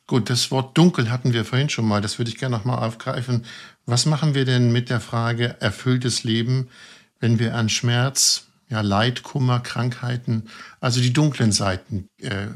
Gut, 0.06 0.28
das 0.28 0.50
Wort 0.50 0.76
dunkel 0.76 1.10
hatten 1.10 1.32
wir 1.32 1.46
vorhin 1.46 1.70
schon 1.70 1.88
mal. 1.88 2.02
Das 2.02 2.18
würde 2.18 2.30
ich 2.30 2.36
gerne 2.36 2.56
nochmal 2.56 2.86
aufgreifen. 2.86 3.46
Was 3.86 4.04
machen 4.04 4.34
wir 4.34 4.44
denn 4.44 4.70
mit 4.70 4.90
der 4.90 5.00
Frage 5.00 5.56
erfülltes 5.60 6.24
Leben, 6.24 6.68
wenn 7.20 7.38
wir 7.38 7.54
an 7.54 7.70
Schmerz, 7.70 8.48
ja, 8.68 8.82
Leid, 8.82 9.22
Kummer, 9.22 9.60
Krankheiten, 9.60 10.44
also 10.80 11.00
die 11.00 11.12
dunklen 11.12 11.52
Seiten 11.52 12.08
äh, 12.20 12.48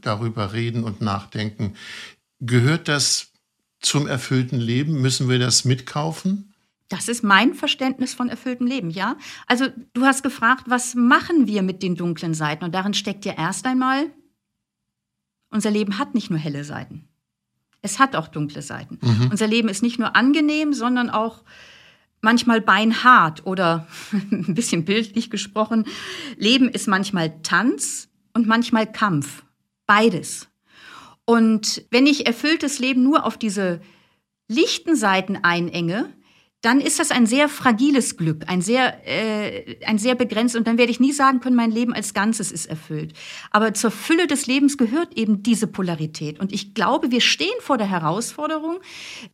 darüber 0.00 0.52
reden 0.52 0.84
und 0.84 1.00
nachdenken? 1.00 1.74
Gehört 2.38 2.86
das 2.86 3.32
zum 3.80 4.06
erfüllten 4.06 4.60
Leben? 4.60 5.00
Müssen 5.00 5.28
wir 5.28 5.40
das 5.40 5.64
mitkaufen? 5.64 6.54
Das 6.88 7.08
ist 7.08 7.24
mein 7.24 7.54
Verständnis 7.54 8.14
von 8.14 8.28
erfülltem 8.28 8.68
Leben, 8.68 8.90
ja. 8.90 9.16
Also 9.48 9.66
du 9.94 10.04
hast 10.04 10.22
gefragt, 10.22 10.64
was 10.68 10.94
machen 10.94 11.48
wir 11.48 11.62
mit 11.62 11.82
den 11.82 11.96
dunklen 11.96 12.34
Seiten? 12.34 12.64
Und 12.64 12.72
darin 12.72 12.94
steckt 12.94 13.24
ja 13.24 13.32
erst 13.32 13.66
einmal 13.66 14.06
unser 15.54 15.70
Leben 15.70 15.98
hat 15.98 16.14
nicht 16.14 16.30
nur 16.30 16.38
helle 16.38 16.64
Seiten. 16.64 17.08
Es 17.80 17.98
hat 17.98 18.16
auch 18.16 18.28
dunkle 18.28 18.60
Seiten. 18.60 18.98
Mhm. 19.00 19.28
Unser 19.30 19.46
Leben 19.46 19.68
ist 19.68 19.82
nicht 19.82 19.98
nur 19.98 20.16
angenehm, 20.16 20.72
sondern 20.72 21.10
auch 21.10 21.44
manchmal 22.20 22.60
beinhart 22.60 23.46
oder 23.46 23.86
ein 24.12 24.54
bisschen 24.54 24.84
bildlich 24.84 25.30
gesprochen. 25.30 25.86
Leben 26.36 26.68
ist 26.68 26.88
manchmal 26.88 27.40
Tanz 27.42 28.08
und 28.32 28.48
manchmal 28.48 28.90
Kampf. 28.90 29.44
Beides. 29.86 30.48
Und 31.24 31.84
wenn 31.90 32.06
ich 32.06 32.26
erfülltes 32.26 32.80
Leben 32.80 33.04
nur 33.04 33.24
auf 33.24 33.38
diese 33.38 33.80
lichten 34.48 34.96
Seiten 34.96 35.36
einenge, 35.36 36.12
dann 36.64 36.80
ist 36.80 36.98
das 36.98 37.10
ein 37.10 37.26
sehr 37.26 37.50
fragiles 37.50 38.16
Glück, 38.16 38.44
ein 38.46 38.62
sehr, 38.62 39.06
äh, 39.06 39.76
ein 39.84 39.98
sehr 39.98 40.14
begrenzt. 40.14 40.56
Und 40.56 40.66
dann 40.66 40.78
werde 40.78 40.90
ich 40.90 40.98
nie 40.98 41.12
sagen 41.12 41.40
können, 41.40 41.56
mein 41.56 41.70
Leben 41.70 41.92
als 41.92 42.14
Ganzes 42.14 42.50
ist 42.50 42.64
erfüllt. 42.64 43.12
Aber 43.50 43.74
zur 43.74 43.90
Fülle 43.90 44.26
des 44.26 44.46
Lebens 44.46 44.78
gehört 44.78 45.16
eben 45.16 45.42
diese 45.42 45.66
Polarität. 45.66 46.40
Und 46.40 46.54
ich 46.54 46.72
glaube, 46.72 47.10
wir 47.10 47.20
stehen 47.20 47.48
vor 47.60 47.76
der 47.76 47.90
Herausforderung, 47.90 48.78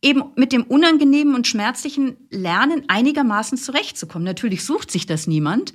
eben 0.01 0.23
mit 0.35 0.51
dem 0.51 0.63
unangenehmen 0.63 1.33
und 1.33 1.47
schmerzlichen 1.47 2.17
Lernen 2.29 2.83
einigermaßen 2.89 3.57
zurechtzukommen. 3.57 4.25
Natürlich 4.25 4.65
sucht 4.65 4.91
sich 4.91 5.05
das 5.05 5.25
niemand. 5.25 5.73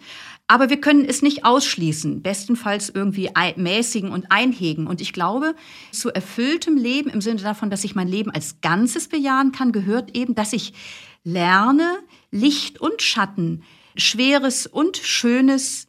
Aber 0.49 0.71
wir 0.71 0.81
können 0.81 1.05
es 1.05 1.23
nicht 1.23 1.45
ausschließen, 1.45 2.23
bestenfalls 2.23 2.89
irgendwie 2.89 3.31
mäßigen 3.57 4.11
und 4.11 4.31
einhegen. 4.31 4.87
Und 4.87 5.01
ich 5.01 5.13
glaube, 5.13 5.57
zu 5.91 6.11
erfülltem 6.11 6.77
Leben 6.77 7.11
im 7.11 7.21
Sinne 7.21 7.43
davon, 7.43 7.69
dass 7.69 7.83
ich 7.83 7.97
mein 7.97 8.07
Leben 8.07 8.31
als 8.31 8.61
Ganzes 8.61 9.09
bejahen 9.09 9.51
kann, 9.51 9.73
gehört 9.73 10.17
eben, 10.17 10.37
dass 10.37 10.53
ich 10.53 10.73
lerne, 11.25 11.99
Licht 12.31 12.81
und 12.81 13.03
Schatten, 13.03 13.65
Schweres 13.97 14.67
und 14.67 14.97
Schönes, 14.99 15.89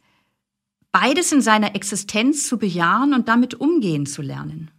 beides 0.90 1.30
in 1.30 1.40
seiner 1.40 1.76
Existenz 1.76 2.48
zu 2.48 2.58
bejahen 2.58 3.14
und 3.14 3.28
damit 3.28 3.54
umgehen 3.54 4.06
zu 4.06 4.22
lernen. 4.22 4.70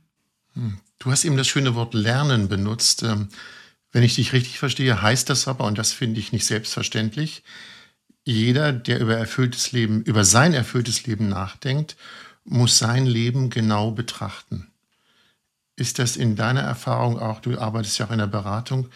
Hm. 0.54 0.78
Du 1.00 1.12
hast 1.12 1.24
eben 1.24 1.38
das 1.38 1.48
schöne 1.48 1.76
Wort 1.76 1.94
Lernen 1.94 2.50
benutzt. 2.50 3.04
Ähm, 3.04 3.30
wenn 3.94 4.04
ich 4.04 4.16
dich 4.16 4.34
richtig 4.34 4.60
verstehe, 4.60 5.02
heißt 5.02 5.30
das 5.30 5.48
aber, 5.48 5.64
und 5.64 5.78
das 5.78 5.94
finde 5.94 6.20
ich 6.20 6.34
nicht 6.34 6.46
selbstverständlich, 6.46 7.44
jeder, 8.26 8.74
der 8.74 9.00
über 9.00 9.18
erfülltes 9.18 9.72
Leben, 9.72 10.02
über 10.04 10.24
sein 10.24 10.54
erfülltes 10.54 11.06
Leben 11.06 11.30
nachdenkt, 11.30 11.96
muss 12.44 12.78
sein 12.78 13.06
Leben 13.06 13.50
genau 13.50 13.92
betrachten. 13.92 14.68
Ist 15.76 16.00
das 16.00 16.18
in 16.18 16.36
deiner 16.36 16.62
Erfahrung 16.62 17.20
auch, 17.20 17.40
du 17.40 17.58
arbeitest 17.58 18.00
ja 18.00 18.08
auch 18.08 18.12
in 18.12 18.20
der 18.20 18.28
Beratung, 18.28 18.90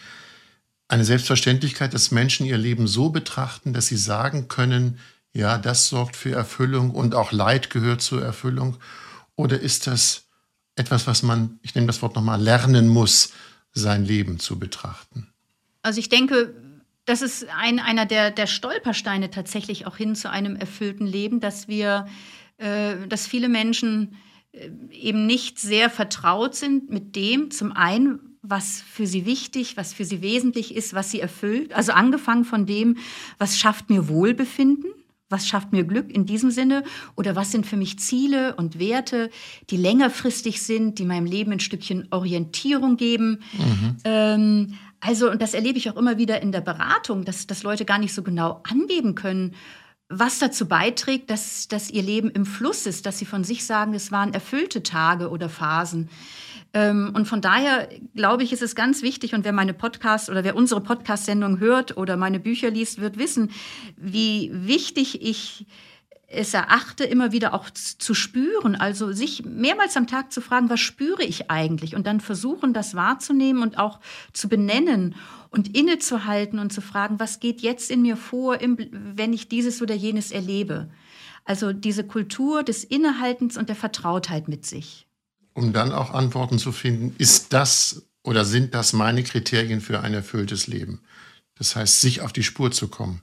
eine 0.88 1.04
Selbstverständlichkeit, 1.04 1.94
dass 1.94 2.10
Menschen 2.10 2.46
ihr 2.46 2.58
Leben 2.58 2.86
so 2.86 3.08
betrachten, 3.08 3.72
dass 3.72 3.86
sie 3.86 3.96
sagen 3.96 4.48
können, 4.48 4.98
ja, 5.32 5.58
das 5.58 5.88
sorgt 5.88 6.14
für 6.14 6.32
Erfüllung 6.32 6.90
und 6.90 7.14
auch 7.14 7.32
Leid 7.32 7.70
gehört 7.70 8.02
zur 8.02 8.22
Erfüllung? 8.22 8.76
Oder 9.34 9.58
ist 9.60 9.86
das 9.86 10.24
etwas, 10.76 11.06
was 11.06 11.22
man, 11.22 11.58
ich 11.62 11.74
nehme 11.74 11.86
das 11.86 12.02
Wort 12.02 12.14
nochmal, 12.14 12.40
lernen 12.40 12.88
muss, 12.88 13.32
sein 13.72 14.04
Leben 14.04 14.38
zu 14.38 14.58
betrachten? 14.58 15.28
Also 15.82 15.98
ich 15.98 16.08
denke, 16.08 16.54
das 17.04 17.22
ist 17.22 17.46
ein, 17.56 17.78
einer 17.78 18.06
der, 18.06 18.30
der 18.30 18.46
Stolpersteine 18.46 19.30
tatsächlich 19.30 19.86
auch 19.86 19.96
hin 19.96 20.14
zu 20.14 20.30
einem 20.30 20.56
erfüllten 20.56 21.06
Leben, 21.06 21.40
dass 21.40 21.68
wir, 21.68 22.06
äh, 22.58 23.06
dass 23.08 23.26
viele 23.26 23.48
Menschen 23.48 24.16
äh, 24.52 24.70
eben 24.90 25.26
nicht 25.26 25.58
sehr 25.58 25.90
vertraut 25.90 26.54
sind 26.54 26.90
mit 26.90 27.14
dem, 27.16 27.50
zum 27.50 27.72
einen, 27.72 28.38
was 28.40 28.82
für 28.82 29.06
sie 29.06 29.26
wichtig, 29.26 29.76
was 29.76 29.92
für 29.92 30.04
sie 30.04 30.22
wesentlich 30.22 30.74
ist, 30.74 30.94
was 30.94 31.10
sie 31.10 31.20
erfüllt. 31.20 31.74
Also 31.74 31.92
angefangen 31.92 32.44
von 32.44 32.66
dem, 32.66 32.98
was 33.38 33.58
schafft 33.58 33.88
mir 33.88 34.08
Wohlbefinden, 34.08 34.90
was 35.30 35.48
schafft 35.48 35.72
mir 35.72 35.84
Glück 35.84 36.10
in 36.10 36.26
diesem 36.26 36.50
Sinne 36.50 36.84
oder 37.16 37.34
was 37.36 37.50
sind 37.50 37.66
für 37.66 37.76
mich 37.76 37.98
Ziele 37.98 38.54
und 38.56 38.78
Werte, 38.78 39.30
die 39.70 39.78
längerfristig 39.78 40.62
sind, 40.62 40.98
die 40.98 41.06
meinem 41.06 41.26
Leben 41.26 41.52
ein 41.52 41.60
Stückchen 41.60 42.06
Orientierung 42.10 42.96
geben. 42.96 43.40
Mhm. 43.52 43.96
Ähm, 44.04 44.74
also, 45.06 45.30
und 45.30 45.42
das 45.42 45.52
erlebe 45.52 45.76
ich 45.76 45.90
auch 45.90 45.96
immer 45.96 46.16
wieder 46.16 46.40
in 46.40 46.50
der 46.50 46.62
Beratung, 46.62 47.26
dass, 47.26 47.46
dass 47.46 47.62
Leute 47.62 47.84
gar 47.84 47.98
nicht 47.98 48.14
so 48.14 48.22
genau 48.22 48.62
angeben 48.64 49.14
können, 49.14 49.54
was 50.08 50.38
dazu 50.38 50.66
beiträgt, 50.66 51.28
dass, 51.28 51.68
dass 51.68 51.90
ihr 51.90 52.02
Leben 52.02 52.30
im 52.30 52.46
Fluss 52.46 52.86
ist, 52.86 53.04
dass 53.04 53.18
sie 53.18 53.26
von 53.26 53.44
sich 53.44 53.66
sagen, 53.66 53.92
es 53.92 54.12
waren 54.12 54.32
erfüllte 54.32 54.82
Tage 54.82 55.28
oder 55.28 55.50
Phasen. 55.50 56.08
Ähm, 56.72 57.12
und 57.14 57.26
von 57.26 57.42
daher 57.42 57.88
glaube 58.14 58.44
ich, 58.44 58.52
ist 58.52 58.62
es 58.62 58.74
ganz 58.74 59.02
wichtig, 59.02 59.34
und 59.34 59.44
wer 59.44 59.52
meine 59.52 59.74
Podcast 59.74 60.30
oder 60.30 60.42
wer 60.42 60.56
unsere 60.56 60.80
Podcast-Sendung 60.80 61.60
hört 61.60 61.98
oder 61.98 62.16
meine 62.16 62.40
Bücher 62.40 62.70
liest, 62.70 62.98
wird 63.00 63.18
wissen, 63.18 63.50
wie 63.98 64.50
wichtig 64.52 65.20
ich 65.20 65.66
es 66.34 66.54
erachte, 66.54 67.04
immer 67.04 67.32
wieder 67.32 67.54
auch 67.54 67.70
zu 67.70 68.14
spüren, 68.14 68.74
also 68.74 69.12
sich 69.12 69.44
mehrmals 69.44 69.96
am 69.96 70.06
Tag 70.06 70.32
zu 70.32 70.40
fragen, 70.40 70.70
was 70.70 70.80
spüre 70.80 71.22
ich 71.22 71.50
eigentlich? 71.50 71.94
Und 71.94 72.06
dann 72.06 72.20
versuchen, 72.20 72.74
das 72.74 72.94
wahrzunehmen 72.94 73.62
und 73.62 73.78
auch 73.78 74.00
zu 74.32 74.48
benennen 74.48 75.14
und 75.50 75.76
innezuhalten 75.76 76.58
und 76.58 76.72
zu 76.72 76.80
fragen, 76.80 77.20
was 77.20 77.40
geht 77.40 77.60
jetzt 77.60 77.90
in 77.90 78.02
mir 78.02 78.16
vor, 78.16 78.58
wenn 78.60 79.32
ich 79.32 79.48
dieses 79.48 79.80
oder 79.80 79.94
jenes 79.94 80.30
erlebe? 80.30 80.90
Also 81.44 81.72
diese 81.72 82.04
Kultur 82.04 82.62
des 82.62 82.84
Innehaltens 82.84 83.56
und 83.56 83.68
der 83.68 83.76
Vertrautheit 83.76 84.48
mit 84.48 84.66
sich 84.66 85.06
um 85.54 85.72
dann 85.72 85.92
auch 85.92 86.10
Antworten 86.12 86.58
zu 86.58 86.72
finden, 86.72 87.14
ist 87.18 87.52
das 87.52 88.06
oder 88.22 88.44
sind 88.44 88.74
das 88.74 88.92
meine 88.92 89.22
Kriterien 89.22 89.80
für 89.80 90.00
ein 90.00 90.12
erfülltes 90.12 90.66
Leben? 90.66 91.00
Das 91.56 91.76
heißt, 91.76 92.00
sich 92.00 92.20
auf 92.20 92.32
die 92.32 92.42
Spur 92.42 92.72
zu 92.72 92.88
kommen. 92.88 93.22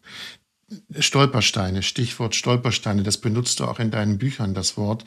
Stolpersteine, 0.98 1.84
Stichwort 1.84 2.36
Stolpersteine, 2.36 3.04
das 3.04 3.18
benutzt 3.18 3.60
du 3.60 3.66
auch 3.66 3.80
in 3.80 3.92
deinen 3.92 4.18
Büchern, 4.18 4.54
das 4.54 4.78
Wort. 4.78 5.06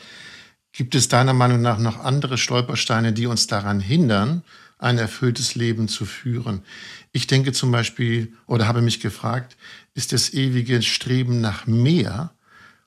Gibt 0.73 0.95
es 0.95 1.09
deiner 1.09 1.33
Meinung 1.33 1.63
nach 1.63 1.79
noch 1.79 2.01
andere 2.01 2.37
Stolpersteine, 2.37 3.13
die 3.13 3.27
uns 3.27 3.47
daran 3.47 3.81
hindern, 3.81 4.43
ein 4.79 4.99
erfülltes 4.99 5.55
Leben 5.55 5.89
zu 5.89 6.05
führen? 6.05 6.63
Ich 7.13 7.27
denke 7.27 7.53
zum 7.53 7.71
Beispiel 7.71 8.33
oder 8.47 8.67
habe 8.67 8.83
mich 8.83 9.01
gefragt, 9.01 9.57
ist 9.95 10.13
das 10.13 10.35
ewige 10.35 10.83
Streben 10.83 11.41
nach 11.41 11.67
mehr 11.67 12.33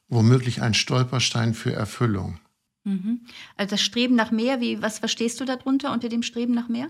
womöglich 0.10 0.62
ein 0.62 0.74
Stolperstein 0.74 1.54
für 1.54 1.74
Erfüllung? 1.74 2.40
Mhm. 2.84 3.22
Also 3.56 3.72
das 3.72 3.82
Streben 3.82 4.16
nach 4.16 4.32
mehr, 4.32 4.62
wie, 4.62 4.82
was 4.82 5.00
verstehst 5.00 5.40
du 5.40 5.46
darunter 5.46 5.92
unter 5.92 6.10
dem 6.10 6.24
Streben 6.24 6.54
nach 6.54 6.70
mehr? 6.70 6.90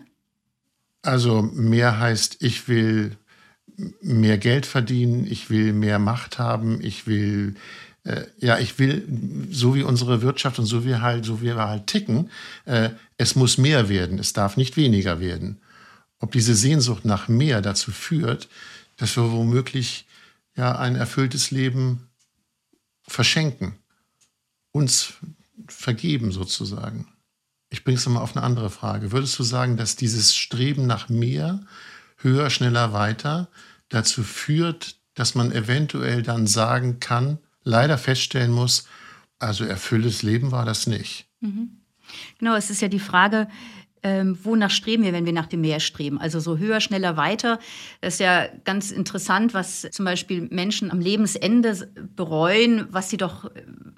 Also 1.01 1.41
mehr 1.41 1.99
heißt, 1.99 2.37
ich 2.41 2.67
will 2.67 3.17
mehr 4.01 4.37
Geld 4.37 4.65
verdienen, 4.65 5.25
ich 5.29 5.49
will 5.49 5.73
mehr 5.73 5.99
Macht 5.99 6.39
haben, 6.39 6.81
ich 6.81 7.07
will 7.07 7.55
äh, 8.07 8.25
ja, 8.39 8.57
ich 8.57 8.79
will, 8.79 9.05
so 9.51 9.75
wie 9.75 9.83
unsere 9.83 10.21
Wirtschaft 10.21 10.59
und 10.59 10.65
so 10.65 10.85
wie 10.85 10.95
halt, 10.95 11.25
so 11.25 11.41
wie 11.41 11.47
wir 11.47 11.57
halt 11.57 11.87
ticken, 11.87 12.31
äh, 12.65 12.91
es 13.17 13.35
muss 13.35 13.57
mehr 13.57 13.89
werden, 13.89 14.17
es 14.17 14.31
darf 14.31 14.55
nicht 14.55 14.77
weniger 14.77 15.19
werden. 15.19 15.59
Ob 16.19 16.31
diese 16.31 16.55
Sehnsucht 16.55 17.03
nach 17.03 17.27
mehr 17.27 17.61
dazu 17.61 17.91
führt, 17.91 18.47
dass 18.95 19.17
wir 19.17 19.31
womöglich 19.31 20.05
ja 20.55 20.77
ein 20.77 20.95
erfülltes 20.95 21.51
Leben 21.51 22.07
verschenken, 23.01 23.75
uns 24.71 25.13
vergeben 25.67 26.31
sozusagen. 26.31 27.07
Ich 27.69 27.83
bringe 27.83 27.97
es 27.97 28.07
mal 28.07 28.21
auf 28.21 28.37
eine 28.37 28.45
andere 28.45 28.69
Frage. 28.69 29.11
Würdest 29.11 29.37
du 29.37 29.43
sagen, 29.43 29.75
dass 29.75 29.97
dieses 29.97 30.33
Streben 30.33 30.87
nach 30.87 31.09
mehr, 31.09 31.59
höher, 32.15 32.49
schneller, 32.49 32.93
weiter 32.93 33.49
dazu 33.89 34.23
führt, 34.23 34.97
dass 35.13 35.35
man 35.35 35.51
eventuell 35.51 36.21
dann 36.21 36.47
sagen 36.47 36.99
kann, 36.99 37.39
leider 37.63 37.97
feststellen 37.97 38.51
muss, 38.51 38.87
also 39.39 39.65
erfülltes 39.65 40.23
Leben 40.23 40.51
war 40.51 40.65
das 40.65 40.87
nicht? 40.87 41.27
Mhm. 41.39 41.81
Genau, 42.39 42.55
es 42.55 42.69
ist 42.69 42.81
ja 42.81 42.87
die 42.87 42.99
Frage, 42.99 43.47
ähm, 44.03 44.37
wonach 44.43 44.69
streben 44.69 45.03
wir, 45.03 45.13
wenn 45.13 45.25
wir 45.25 45.33
nach 45.33 45.47
dem 45.47 45.61
Meer 45.61 45.79
streben? 45.79 46.19
Also 46.19 46.39
so 46.39 46.57
höher, 46.57 46.79
schneller, 46.79 47.17
weiter. 47.17 47.59
Das 48.01 48.15
ist 48.15 48.19
ja 48.19 48.47
ganz 48.63 48.91
interessant, 48.91 49.53
was 49.53 49.87
zum 49.91 50.05
Beispiel 50.05 50.47
Menschen 50.51 50.91
am 50.91 50.99
Lebensende 50.99 51.89
bereuen, 52.15 52.87
was 52.91 53.09
sie 53.09 53.17
doch, 53.17 53.49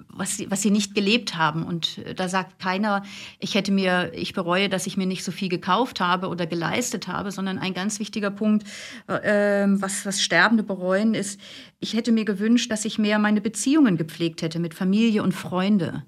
was 0.08 0.36
sie, 0.36 0.50
was 0.50 0.62
sie 0.62 0.70
nicht 0.70 0.94
gelebt 0.94 1.36
haben. 1.36 1.64
Und 1.64 2.00
da 2.16 2.28
sagt 2.28 2.58
keiner, 2.58 3.02
ich 3.38 3.54
hätte 3.54 3.72
mir, 3.72 4.12
ich 4.14 4.32
bereue, 4.32 4.68
dass 4.68 4.86
ich 4.86 4.96
mir 4.96 5.06
nicht 5.06 5.24
so 5.24 5.32
viel 5.32 5.48
gekauft 5.48 6.00
habe 6.00 6.28
oder 6.28 6.46
geleistet 6.46 7.08
habe, 7.08 7.30
sondern 7.30 7.58
ein 7.58 7.74
ganz 7.74 8.00
wichtiger 8.00 8.30
Punkt, 8.30 8.66
äh, 9.06 9.66
was, 9.68 10.06
was 10.06 10.22
Sterbende 10.22 10.62
bereuen, 10.62 11.14
ist, 11.14 11.40
ich 11.78 11.94
hätte 11.94 12.12
mir 12.12 12.24
gewünscht, 12.24 12.70
dass 12.70 12.84
ich 12.84 12.98
mehr 12.98 13.18
meine 13.18 13.40
Beziehungen 13.40 13.96
gepflegt 13.96 14.42
hätte 14.42 14.58
mit 14.58 14.74
Familie 14.74 15.22
und 15.22 15.32
Freunde. 15.32 16.04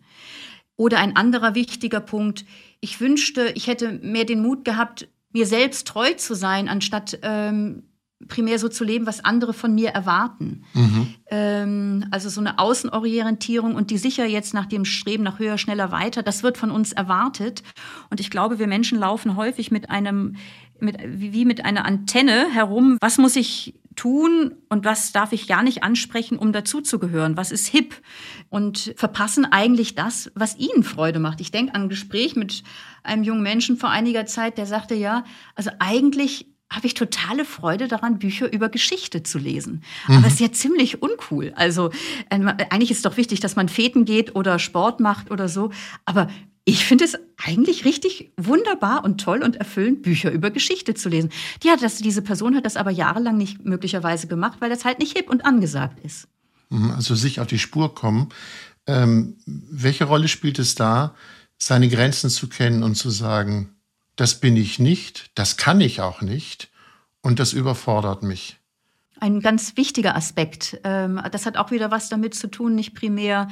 Oder 0.76 0.98
ein 0.98 1.16
anderer 1.16 1.54
wichtiger 1.54 2.00
Punkt, 2.00 2.44
ich 2.82 3.00
wünschte, 3.00 3.52
ich 3.54 3.68
hätte 3.68 3.92
mehr 4.02 4.24
den 4.24 4.42
Mut 4.42 4.64
gehabt, 4.64 5.08
mir 5.32 5.46
selbst 5.46 5.86
treu 5.86 6.12
zu 6.14 6.34
sein, 6.34 6.68
anstatt 6.68 7.18
ähm, 7.22 7.84
primär 8.28 8.58
so 8.58 8.68
zu 8.68 8.84
leben, 8.84 9.06
was 9.06 9.24
andere 9.24 9.52
von 9.52 9.74
mir 9.74 9.90
erwarten. 9.90 10.64
Mhm. 10.74 11.14
Ähm, 11.30 12.06
also 12.10 12.28
so 12.28 12.40
eine 12.40 12.58
Außenorientierung 12.58 13.76
und 13.76 13.90
die 13.90 13.98
sicher 13.98 14.26
jetzt 14.26 14.52
nach 14.52 14.66
dem 14.66 14.84
Streben 14.84 15.22
nach 15.22 15.38
höher, 15.38 15.58
schneller, 15.58 15.92
weiter, 15.92 16.22
das 16.22 16.42
wird 16.42 16.58
von 16.58 16.70
uns 16.70 16.92
erwartet. 16.92 17.62
Und 18.10 18.20
ich 18.20 18.30
glaube, 18.30 18.58
wir 18.58 18.66
Menschen 18.66 18.98
laufen 18.98 19.36
häufig 19.36 19.70
mit 19.70 19.88
einem, 19.88 20.36
mit, 20.80 20.98
wie 21.04 21.44
mit 21.44 21.64
einer 21.64 21.84
Antenne 21.84 22.48
herum. 22.52 22.98
Was 23.00 23.16
muss 23.16 23.36
ich 23.36 23.74
tun 23.96 24.54
und 24.68 24.84
was 24.84 25.12
darf 25.12 25.32
ich 25.32 25.46
gar 25.46 25.62
nicht 25.62 25.82
ansprechen, 25.82 26.38
um 26.38 26.52
dazuzugehören? 26.52 27.36
Was 27.36 27.52
ist 27.52 27.68
hip? 27.68 27.94
Und 28.48 28.94
verpassen 28.96 29.44
eigentlich 29.44 29.94
das, 29.94 30.30
was 30.34 30.56
ihnen 30.56 30.82
Freude 30.82 31.18
macht. 31.18 31.40
Ich 31.40 31.50
denke 31.50 31.74
an 31.74 31.82
ein 31.82 31.88
Gespräch 31.88 32.36
mit 32.36 32.62
einem 33.02 33.22
jungen 33.22 33.42
Menschen 33.42 33.76
vor 33.76 33.90
einiger 33.90 34.26
Zeit, 34.26 34.58
der 34.58 34.66
sagte, 34.66 34.94
ja, 34.94 35.24
also 35.54 35.70
eigentlich 35.78 36.46
habe 36.72 36.86
ich 36.86 36.94
totale 36.94 37.44
Freude 37.44 37.86
daran, 37.86 38.18
Bücher 38.18 38.50
über 38.50 38.68
Geschichte 38.68 39.22
zu 39.22 39.38
lesen. 39.38 39.82
Mhm. 40.08 40.16
Aber 40.16 40.26
es 40.26 40.34
ist 40.34 40.40
ja 40.40 40.52
ziemlich 40.52 41.02
uncool. 41.02 41.52
Also 41.54 41.90
äh, 42.30 42.40
eigentlich 42.70 42.90
ist 42.90 42.98
es 42.98 43.02
doch 43.02 43.16
wichtig, 43.16 43.40
dass 43.40 43.56
man 43.56 43.68
Feten 43.68 44.04
geht 44.04 44.34
oder 44.34 44.58
Sport 44.58 45.00
macht 45.00 45.30
oder 45.30 45.48
so. 45.48 45.70
Aber 46.06 46.28
ich 46.64 46.84
finde 46.84 47.04
es 47.04 47.16
eigentlich 47.44 47.84
richtig 47.84 48.32
wunderbar 48.36 49.04
und 49.04 49.20
toll 49.20 49.42
und 49.42 49.56
erfüllend, 49.56 50.02
Bücher 50.02 50.30
über 50.30 50.50
Geschichte 50.50 50.94
zu 50.94 51.08
lesen. 51.08 51.30
Die 51.62 51.70
hat 51.70 51.80
diese 52.00 52.22
Person 52.22 52.54
hat 52.54 52.64
das 52.64 52.76
aber 52.76 52.90
jahrelang 52.90 53.36
nicht 53.36 53.64
möglicherweise 53.64 54.28
gemacht, 54.28 54.58
weil 54.60 54.70
das 54.70 54.84
halt 54.84 55.00
nicht 55.00 55.16
hip 55.16 55.28
und 55.28 55.44
angesagt 55.44 56.04
ist. 56.04 56.28
Mhm, 56.70 56.92
also 56.92 57.14
sich 57.14 57.40
auf 57.40 57.48
die 57.48 57.58
Spur 57.58 57.94
kommen. 57.94 58.28
Ähm, 58.86 59.36
welche 59.46 60.04
Rolle 60.04 60.28
spielt 60.28 60.58
es 60.58 60.74
da, 60.74 61.14
seine 61.58 61.88
Grenzen 61.88 62.30
zu 62.30 62.48
kennen 62.48 62.82
und 62.82 62.96
zu 62.96 63.10
sagen, 63.10 63.74
das 64.16 64.40
bin 64.40 64.56
ich 64.56 64.78
nicht, 64.78 65.30
das 65.34 65.56
kann 65.56 65.80
ich 65.80 66.00
auch 66.00 66.20
nicht 66.20 66.70
und 67.22 67.38
das 67.38 67.52
überfordert 67.52 68.22
mich? 68.22 68.58
Ein 69.22 69.38
ganz 69.38 69.76
wichtiger 69.76 70.16
Aspekt. 70.16 70.80
Ähm, 70.82 71.20
das 71.30 71.46
hat 71.46 71.56
auch 71.56 71.70
wieder 71.70 71.92
was 71.92 72.08
damit 72.08 72.34
zu 72.34 72.48
tun, 72.48 72.74
nicht 72.74 72.92
primär 72.92 73.46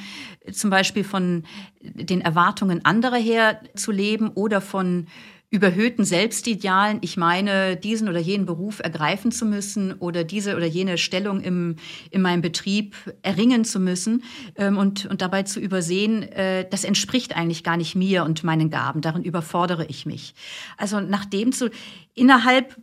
zum 0.51 0.69
Beispiel 0.69 1.05
von 1.05 1.45
den 1.81 2.21
Erwartungen 2.21 2.85
anderer 2.85 3.19
her 3.19 3.61
zu 3.77 3.93
leben 3.93 4.31
oder 4.31 4.61
von 4.61 5.07
überhöhten 5.49 6.05
Selbstidealen, 6.05 6.99
ich 7.03 7.17
meine, 7.17 7.77
diesen 7.77 8.09
oder 8.09 8.19
jenen 8.19 8.47
Beruf 8.47 8.81
ergreifen 8.81 9.31
zu 9.31 9.45
müssen 9.45 9.93
oder 9.95 10.25
diese 10.25 10.57
oder 10.57 10.67
jene 10.67 10.99
Stellung 10.99 11.41
im, 11.41 11.77
in 12.11 12.23
meinem 12.23 12.41
Betrieb 12.43 12.97
erringen 13.23 13.65
zu 13.65 13.79
müssen 13.79 14.25
ähm, 14.57 14.77
und, 14.77 15.07
und 15.07 15.23
dabei 15.23 15.45
zu 15.45 15.61
übersehen, 15.61 16.23
äh, 16.23 16.69
das 16.69 16.83
entspricht 16.83 17.37
eigentlich 17.37 17.63
gar 17.63 17.77
nicht 17.77 17.95
mir 17.95 18.25
und 18.25 18.43
meinen 18.43 18.71
Gaben, 18.71 19.03
darin 19.03 19.23
überfordere 19.23 19.87
ich 19.87 20.05
mich. 20.05 20.35
Also 20.77 21.01
nach 21.01 21.25
dem 21.25 21.53
zu, 21.53 21.71
innerhalb 22.15 22.77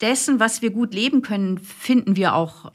dessen, 0.00 0.40
was 0.40 0.62
wir 0.62 0.70
gut 0.70 0.94
leben 0.94 1.22
können, 1.22 1.58
finden 1.58 2.16
wir 2.16 2.34
auch 2.34 2.72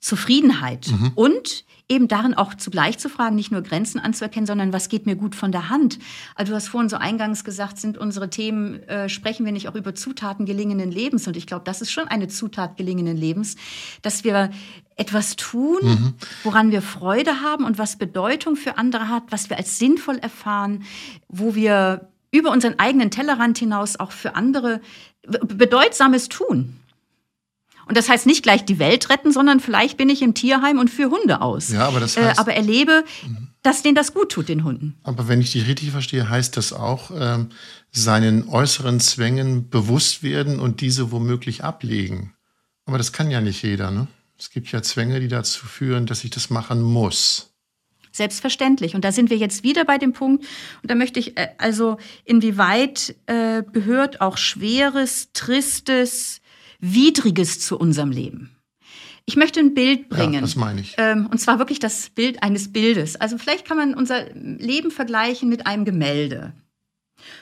Zufriedenheit. 0.00 0.88
Mhm. 0.88 1.12
Und 1.14 1.64
eben 1.88 2.08
darin 2.08 2.34
auch 2.34 2.54
zugleich 2.54 2.98
zu 2.98 3.08
fragen, 3.08 3.36
nicht 3.36 3.52
nur 3.52 3.62
Grenzen 3.62 4.00
anzuerkennen, 4.00 4.46
sondern 4.46 4.72
was 4.72 4.88
geht 4.88 5.06
mir 5.06 5.14
gut 5.14 5.34
von 5.34 5.52
der 5.52 5.68
Hand. 5.68 5.98
Also 6.34 6.50
du 6.50 6.56
hast 6.56 6.68
vorhin 6.68 6.88
so 6.88 6.96
eingangs 6.96 7.44
gesagt, 7.44 7.78
sind 7.78 7.96
unsere 7.96 8.28
Themen, 8.28 8.82
äh, 8.88 9.08
sprechen 9.08 9.44
wir 9.44 9.52
nicht 9.52 9.68
auch 9.68 9.74
über 9.74 9.94
Zutaten 9.94 10.46
gelingenden 10.46 10.90
Lebens? 10.90 11.26
Und 11.28 11.36
ich 11.36 11.46
glaube, 11.46 11.64
das 11.64 11.80
ist 11.82 11.92
schon 11.92 12.08
eine 12.08 12.28
Zutat 12.28 12.76
gelingenden 12.76 13.16
Lebens, 13.16 13.56
dass 14.02 14.24
wir 14.24 14.50
etwas 14.96 15.36
tun, 15.36 15.78
mhm. 15.82 16.14
woran 16.42 16.70
wir 16.70 16.82
Freude 16.82 17.40
haben 17.40 17.64
und 17.64 17.78
was 17.78 17.98
Bedeutung 17.98 18.56
für 18.56 18.78
andere 18.78 19.08
hat, 19.08 19.24
was 19.30 19.50
wir 19.50 19.56
als 19.56 19.78
sinnvoll 19.78 20.18
erfahren, 20.18 20.84
wo 21.28 21.54
wir 21.54 22.08
über 22.32 22.50
unseren 22.50 22.78
eigenen 22.78 23.10
Tellerrand 23.10 23.58
hinaus 23.58 23.98
auch 23.98 24.10
für 24.10 24.34
andere 24.34 24.80
bedeutsames 25.26 26.28
tun. 26.28 26.76
Und 27.86 27.96
das 27.96 28.08
heißt 28.08 28.26
nicht 28.26 28.42
gleich 28.42 28.64
die 28.64 28.78
Welt 28.78 29.10
retten, 29.10 29.32
sondern 29.32 29.60
vielleicht 29.60 29.96
bin 29.96 30.08
ich 30.08 30.20
im 30.20 30.34
Tierheim 30.34 30.78
und 30.78 30.90
führe 30.90 31.10
Hunde 31.10 31.40
aus. 31.40 31.70
Ja, 31.70 31.86
aber 31.86 32.00
das 32.00 32.16
heißt, 32.16 32.38
äh, 32.38 32.40
aber 32.40 32.54
erlebe, 32.54 33.04
dass 33.62 33.82
denen 33.82 33.94
das 33.94 34.12
gut 34.12 34.30
tut, 34.32 34.48
den 34.48 34.64
Hunden. 34.64 34.96
Aber 35.04 35.28
wenn 35.28 35.40
ich 35.40 35.52
dich 35.52 35.68
richtig 35.68 35.92
verstehe, 35.92 36.28
heißt 36.28 36.56
das 36.56 36.72
auch, 36.72 37.10
ähm, 37.14 37.50
seinen 37.92 38.48
äußeren 38.48 38.98
Zwängen 38.98 39.70
bewusst 39.70 40.22
werden 40.24 40.58
und 40.58 40.80
diese 40.80 41.12
womöglich 41.12 41.62
ablegen. 41.62 42.34
Aber 42.86 42.98
das 42.98 43.12
kann 43.12 43.30
ja 43.30 43.40
nicht 43.40 43.62
jeder, 43.62 43.90
ne? 43.90 44.08
Es 44.38 44.50
gibt 44.50 44.70
ja 44.70 44.82
Zwänge, 44.82 45.18
die 45.20 45.28
dazu 45.28 45.64
führen, 45.64 46.06
dass 46.06 46.22
ich 46.22 46.30
das 46.30 46.50
machen 46.50 46.82
muss. 46.82 47.55
Selbstverständlich. 48.16 48.94
Und 48.94 49.04
da 49.04 49.12
sind 49.12 49.28
wir 49.28 49.36
jetzt 49.36 49.62
wieder 49.62 49.84
bei 49.84 49.98
dem 49.98 50.14
Punkt. 50.14 50.44
Und 50.82 50.90
da 50.90 50.94
möchte 50.94 51.20
ich 51.20 51.36
äh, 51.36 51.48
also, 51.58 51.98
inwieweit 52.24 53.14
äh, 53.26 53.62
gehört 53.72 54.22
auch 54.22 54.38
Schweres, 54.38 55.32
Tristes, 55.34 56.40
Widriges 56.80 57.60
zu 57.60 57.78
unserem 57.78 58.10
Leben? 58.10 58.56
Ich 59.26 59.36
möchte 59.36 59.60
ein 59.60 59.74
Bild 59.74 60.08
bringen. 60.08 60.34
Ja, 60.34 60.40
das 60.40 60.56
meine 60.56 60.80
ich. 60.80 60.94
Ähm, 60.96 61.28
und 61.30 61.38
zwar 61.38 61.58
wirklich 61.58 61.78
das 61.78 62.08
Bild 62.08 62.42
eines 62.42 62.72
Bildes. 62.72 63.16
Also 63.16 63.36
vielleicht 63.36 63.66
kann 63.66 63.76
man 63.76 63.92
unser 63.92 64.32
Leben 64.32 64.90
vergleichen 64.90 65.50
mit 65.50 65.66
einem 65.66 65.84
Gemälde. 65.84 66.54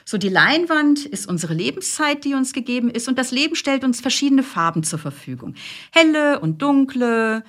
So, 0.03 0.17
die 0.17 0.29
Leinwand 0.29 1.05
ist 1.05 1.27
unsere 1.27 1.53
Lebenszeit, 1.53 2.25
die 2.25 2.33
uns 2.33 2.53
gegeben 2.53 2.89
ist, 2.89 3.07
und 3.07 3.17
das 3.17 3.31
Leben 3.31 3.55
stellt 3.55 3.83
uns 3.83 4.01
verschiedene 4.01 4.43
Farben 4.43 4.83
zur 4.83 4.99
Verfügung. 4.99 5.55
Helle 5.91 6.39
und 6.39 6.61
dunkle, 6.61 7.43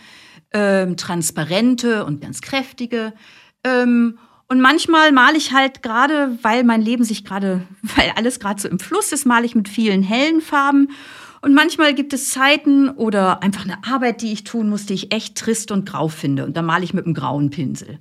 ähm, 0.52 0.96
transparente 0.96 2.04
und 2.04 2.20
ganz 2.20 2.40
kräftige. 2.40 3.12
Ähm, 3.64 4.18
und 4.48 4.60
manchmal 4.60 5.10
male 5.10 5.36
ich 5.36 5.52
halt 5.52 5.82
gerade, 5.82 6.38
weil 6.42 6.62
mein 6.62 6.80
Leben 6.80 7.04
sich 7.04 7.24
gerade, 7.24 7.66
weil 7.96 8.12
alles 8.16 8.40
gerade 8.40 8.60
so 8.60 8.68
im 8.68 8.78
Fluss 8.78 9.12
ist, 9.12 9.26
male 9.26 9.46
ich 9.46 9.54
mit 9.54 9.68
vielen 9.68 10.02
hellen 10.02 10.40
Farben. 10.40 10.90
Und 11.42 11.54
manchmal 11.54 11.94
gibt 11.94 12.12
es 12.12 12.30
Zeiten 12.30 12.88
oder 12.88 13.42
einfach 13.42 13.64
eine 13.64 13.84
Arbeit, 13.84 14.22
die 14.22 14.32
ich 14.32 14.44
tun 14.44 14.68
muss, 14.68 14.86
die 14.86 14.94
ich 14.94 15.12
echt 15.12 15.36
trist 15.36 15.70
und 15.70 15.88
grau 15.88 16.08
finde. 16.08 16.44
Und 16.44 16.56
da 16.56 16.62
male 16.62 16.84
ich 16.84 16.94
mit 16.94 17.04
einem 17.04 17.14
grauen 17.14 17.50
Pinsel. 17.50 17.98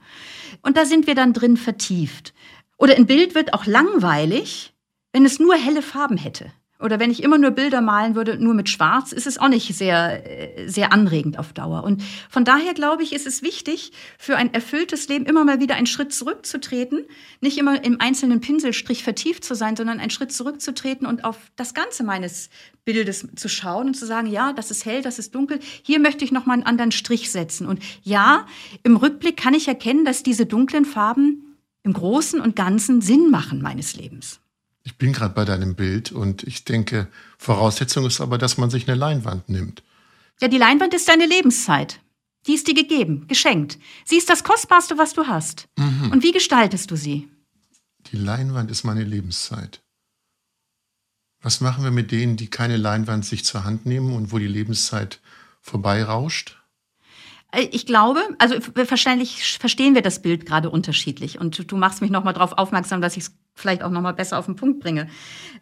Und 0.61 0.77
da 0.77 0.85
sind 0.85 1.05
wir 1.05 1.15
dann 1.15 1.33
drin 1.33 1.57
vertieft. 1.57 2.33
Oder 2.77 2.95
ein 2.95 3.05
Bild 3.05 3.35
wird 3.35 3.53
auch 3.53 3.65
langweilig, 3.65 4.73
wenn 5.13 5.25
es 5.25 5.39
nur 5.39 5.55
helle 5.55 5.81
Farben 5.81 6.17
hätte. 6.17 6.51
Oder 6.77 6.99
wenn 6.99 7.09
ich 7.09 7.23
immer 7.23 7.37
nur 7.37 7.51
Bilder 7.51 7.79
malen 7.79 8.15
würde, 8.15 8.37
nur 8.37 8.53
mit 8.53 8.67
Schwarz, 8.69 9.13
ist 9.13 9.27
es 9.27 9.37
auch 9.37 9.47
nicht 9.47 9.73
sehr, 9.73 10.59
äh, 10.59 10.67
sehr 10.67 10.91
anregend 10.91 11.39
auf 11.39 11.53
Dauer. 11.53 11.85
Und 11.85 12.03
von 12.29 12.43
daher 12.43 12.73
glaube 12.73 13.01
ich, 13.01 13.13
ist 13.13 13.25
es 13.25 13.41
wichtig, 13.41 13.93
für 14.17 14.35
ein 14.35 14.53
erfülltes 14.53 15.07
Leben 15.07 15.25
immer 15.25 15.45
mal 15.45 15.61
wieder 15.61 15.75
einen 15.75 15.85
Schritt 15.85 16.13
zurückzutreten, 16.13 17.05
nicht 17.39 17.57
immer 17.57 17.81
im 17.85 18.01
einzelnen 18.01 18.41
Pinselstrich 18.41 19.03
vertieft 19.03 19.45
zu 19.45 19.55
sein, 19.55 19.77
sondern 19.77 20.01
einen 20.01 20.09
Schritt 20.09 20.33
zurückzutreten 20.33 21.07
und 21.07 21.23
auf 21.23 21.37
das 21.55 21.73
Ganze 21.73 22.03
meines 22.03 22.49
Bildes 22.83 23.25
zu 23.35 23.47
schauen 23.47 23.87
und 23.87 23.93
zu 23.93 24.05
sagen, 24.05 24.27
ja, 24.27 24.51
das 24.51 24.69
ist 24.69 24.83
hell, 24.85 25.01
das 25.01 25.17
ist 25.17 25.33
dunkel. 25.33 25.59
Hier 25.81 25.99
möchte 25.99 26.25
ich 26.25 26.33
noch 26.33 26.45
mal 26.45 26.53
einen 26.53 26.63
anderen 26.63 26.91
Strich 26.91 27.31
setzen. 27.31 27.67
Und 27.67 27.81
ja, 28.03 28.45
im 28.83 28.97
Rückblick 28.97 29.37
kann 29.37 29.53
ich 29.53 29.69
erkennen, 29.69 30.03
dass 30.03 30.23
diese 30.23 30.45
dunklen 30.45 30.83
Farben 30.83 31.55
im 31.83 31.93
Großen 31.93 32.41
und 32.41 32.57
Ganzen 32.57 32.99
Sinn 32.99 33.29
machen 33.29 33.61
meines 33.61 33.95
Lebens. 33.95 34.41
Ich 34.85 34.97
bin 34.97 35.13
gerade 35.13 35.33
bei 35.33 35.45
deinem 35.45 35.75
Bild 35.75 36.11
und 36.11 36.43
ich 36.43 36.63
denke, 36.63 37.07
Voraussetzung 37.39 38.05
ist 38.05 38.21
aber, 38.21 38.37
dass 38.37 38.57
man 38.57 38.69
sich 38.69 38.87
eine 38.87 38.97
Leinwand 38.97 39.49
nimmt. 39.49 39.83
Ja, 40.39 40.47
die 40.47 40.59
Leinwand 40.59 40.93
ist 40.93 41.09
deine 41.09 41.25
Lebenszeit. 41.25 41.99
Die 42.45 42.53
ist 42.53 42.67
dir 42.67 42.75
gegeben, 42.75 43.27
geschenkt. 43.27 43.79
Sie 44.05 44.15
ist 44.15 44.29
das 44.29 44.43
Kostbarste, 44.43 44.99
was 44.99 45.13
du 45.13 45.25
hast. 45.25 45.67
Mhm. 45.77 46.11
Und 46.11 46.23
wie 46.23 46.31
gestaltest 46.31 46.91
du 46.91 46.95
sie? 46.95 47.27
Die 48.11 48.17
Leinwand 48.17 48.69
ist 48.69 48.83
meine 48.83 49.03
Lebenszeit. 49.03 49.81
Was 51.41 51.61
machen 51.61 51.83
wir 51.83 51.91
mit 51.91 52.11
denen, 52.11 52.37
die 52.37 52.51
keine 52.51 52.77
Leinwand 52.77 53.25
sich 53.25 53.43
zur 53.43 53.63
Hand 53.63 53.87
nehmen 53.87 54.13
und 54.13 54.31
wo 54.31 54.37
die 54.37 54.47
Lebenszeit 54.47 55.19
vorbeirauscht? 55.61 56.61
Äh, 57.51 57.69
ich 57.71 57.87
glaube, 57.87 58.21
also 58.37 58.55
wahrscheinlich 58.75 59.57
verstehen 59.57 59.95
wir 59.95 60.03
das 60.03 60.21
Bild 60.21 60.45
gerade 60.45 60.69
unterschiedlich. 60.69 61.39
Und 61.39 61.71
du 61.71 61.75
machst 61.75 62.01
mich 62.01 62.11
nochmal 62.11 62.33
darauf 62.33 62.53
aufmerksam, 62.53 63.01
dass 63.01 63.17
ich 63.17 63.23
es 63.23 63.31
vielleicht 63.55 63.83
auch 63.83 63.89
nochmal 63.89 64.13
besser 64.13 64.37
auf 64.37 64.45
den 64.45 64.55
Punkt 64.55 64.81
bringe. 64.81 65.07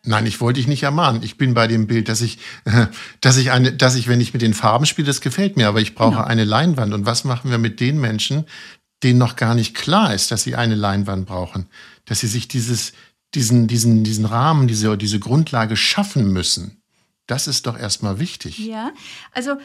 Nein, 0.04 0.26
ich 0.26 0.42
wollte 0.42 0.60
dich 0.60 0.68
nicht 0.68 0.84
ermahnen. 0.84 1.24
Ich 1.24 1.38
bin 1.38 1.54
bei 1.54 1.68
dem 1.68 1.88
Bild, 1.88 2.10
dass 2.10 2.22
ich, 2.22 2.40
dass 3.22 3.38
ich 3.38 3.52
eine, 3.52 3.72
dass 3.72 3.96
ich, 3.96 4.08
wenn 4.08 4.20
ich 4.20 4.34
mit 4.34 4.42
den 4.42 4.54
Farben 4.54 4.86
spiele, 4.86 5.06
das 5.06 5.22
gefällt 5.22 5.56
mir, 5.56 5.68
aber 5.68 5.80
ich 5.80 5.96
brauche 5.96 6.16
genau. 6.16 6.24
eine 6.24 6.44
Leinwand. 6.44 6.94
Und 6.94 7.06
was 7.06 7.24
machen 7.24 7.52
wir 7.52 7.60
mit 7.60 7.80
den 7.80 8.02
Menschen, 8.02 8.46
denen 9.04 9.20
noch 9.20 9.36
gar 9.36 9.56
nicht 9.56 9.76
klar 9.76 10.14
ist, 10.14 10.32
dass 10.32 10.44
sie 10.44 10.56
eine 10.56 10.76
Leinwand 10.76 11.28
brauchen? 11.28 11.68
Dass 12.06 12.20
sie 12.20 12.28
sich 12.28 12.48
dieses, 12.48 12.94
diesen, 13.36 13.68
diesen, 13.68 14.04
diesen 14.04 14.26
Rahmen, 14.26 14.68
diese, 14.68 14.98
diese 14.98 15.20
Grundlage 15.20 15.78
schaffen 15.78 16.34
müssen. 16.34 16.82
Das 17.28 17.48
ist 17.48 17.68
doch 17.68 17.78
erstmal 17.78 18.20
wichtig. 18.20 18.60
Ja, 18.60 18.92
also 19.32 19.56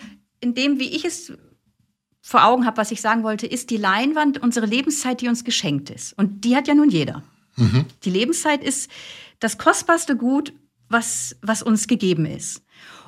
in 0.41 0.55
dem, 0.55 0.79
wie 0.79 0.95
ich 0.95 1.05
es 1.05 1.33
vor 2.21 2.45
Augen 2.45 2.67
habe, 2.67 2.77
was 2.77 2.91
ich 2.91 3.01
sagen 3.01 3.23
wollte, 3.23 3.47
ist 3.47 3.71
die 3.71 3.79
Leinwand 3.79 4.39
unsere 4.39 4.67
Lebenszeit, 4.67 5.21
die 5.23 5.29
uns 5.29 5.45
geschenkt 5.45 5.91
ist. 5.91 6.13
Und 6.13 6.45
die 6.45 6.55
hat 6.55 6.69
ja 6.69 6.75
nun 6.75 6.91
jeder. 6.91 7.23
Mhm. 7.59 7.85
Die 8.05 8.11
Lebenszeit 8.11 8.65
ist 8.65 8.91
das 9.41 9.59
kostbarste 9.59 10.17
Gut, 10.17 10.53
was, 10.89 11.37
was 11.43 11.63
uns 11.63 11.87
gegeben 11.87 12.27
ist. 12.27 12.63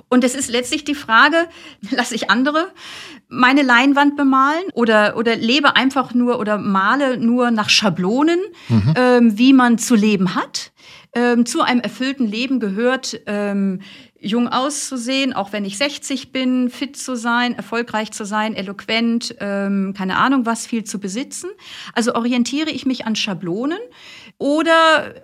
Und 0.09 0.25
es 0.25 0.35
ist 0.35 0.51
letztlich 0.51 0.85
die 0.85 0.95
Frage, 0.95 1.49
lasse 1.91 2.15
ich 2.15 2.31
andere 2.31 2.73
meine 3.29 3.63
Leinwand 3.63 4.17
bemalen 4.17 4.65
oder, 4.75 5.17
oder 5.17 5.37
lebe 5.37 5.77
einfach 5.77 6.13
nur 6.15 6.41
oder 6.41 6.59
male 6.59 7.17
nur 7.17 7.53
nach 7.53 7.71
Schablonen, 7.71 8.41
mhm. 8.69 8.95
ähm, 8.97 9.39
wie 9.39 9.53
man 9.53 9.79
zu 9.79 9.95
leben 9.95 10.35
hat. 10.35 10.73
Ähm, 11.13 11.45
zu 11.45 11.63
einem 11.63 11.81
erfüllten 11.81 12.27
Leben 12.27 12.61
gehört, 12.61 13.21
ähm, 13.27 13.81
jung 14.21 14.47
auszusehen, 14.47 15.33
auch 15.33 15.53
wenn 15.53 15.65
ich 15.65 15.77
60 15.77 16.31
bin, 16.31 16.71
fit 16.71 16.97
zu 16.97 17.17
sein, 17.17 17.55
erfolgreich 17.55 18.13
zu 18.13 18.25
sein, 18.25 18.55
eloquent, 18.55 19.35
ähm, 19.41 19.95
keine 19.97 20.19
Ahnung 20.19 20.47
was, 20.47 20.67
viel 20.67 20.85
zu 20.85 21.01
besitzen. 21.01 21.51
Also 21.95 22.15
orientiere 22.15 22.71
ich 22.71 22.87
mich 22.87 23.07
an 23.07 23.17
Schablonen 23.17 23.79
oder 24.41 25.15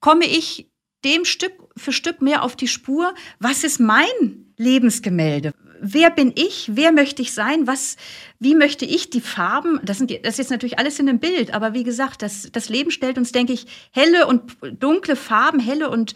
komme 0.00 0.24
ich 0.24 0.70
dem 1.04 1.26
Stück 1.26 1.52
für 1.76 1.92
Stück 1.92 2.22
mehr 2.22 2.42
auf 2.42 2.56
die 2.56 2.68
Spur, 2.68 3.14
was 3.38 3.64
ist 3.64 3.80
mein 3.80 4.54
Lebensgemälde? 4.56 5.52
wer 5.84 6.10
bin 6.10 6.32
ich? 6.34 6.70
Wer 6.72 6.92
möchte 6.92 7.22
ich 7.22 7.32
sein? 7.32 7.66
Was, 7.66 7.96
wie 8.38 8.54
möchte 8.54 8.84
ich 8.84 9.10
die 9.10 9.20
Farben? 9.20 9.80
Das, 9.84 9.98
sind, 9.98 10.10
das 10.10 10.34
ist 10.34 10.38
jetzt 10.38 10.50
natürlich 10.50 10.78
alles 10.78 10.98
in 10.98 11.08
einem 11.08 11.18
Bild, 11.18 11.52
aber 11.52 11.74
wie 11.74 11.84
gesagt, 11.84 12.22
das, 12.22 12.48
das 12.50 12.68
Leben 12.68 12.90
stellt 12.90 13.18
uns, 13.18 13.32
denke 13.32 13.52
ich, 13.52 13.66
helle 13.90 14.26
und 14.26 14.56
dunkle 14.80 15.16
Farben, 15.16 15.60
helle 15.60 15.90
und 15.90 16.14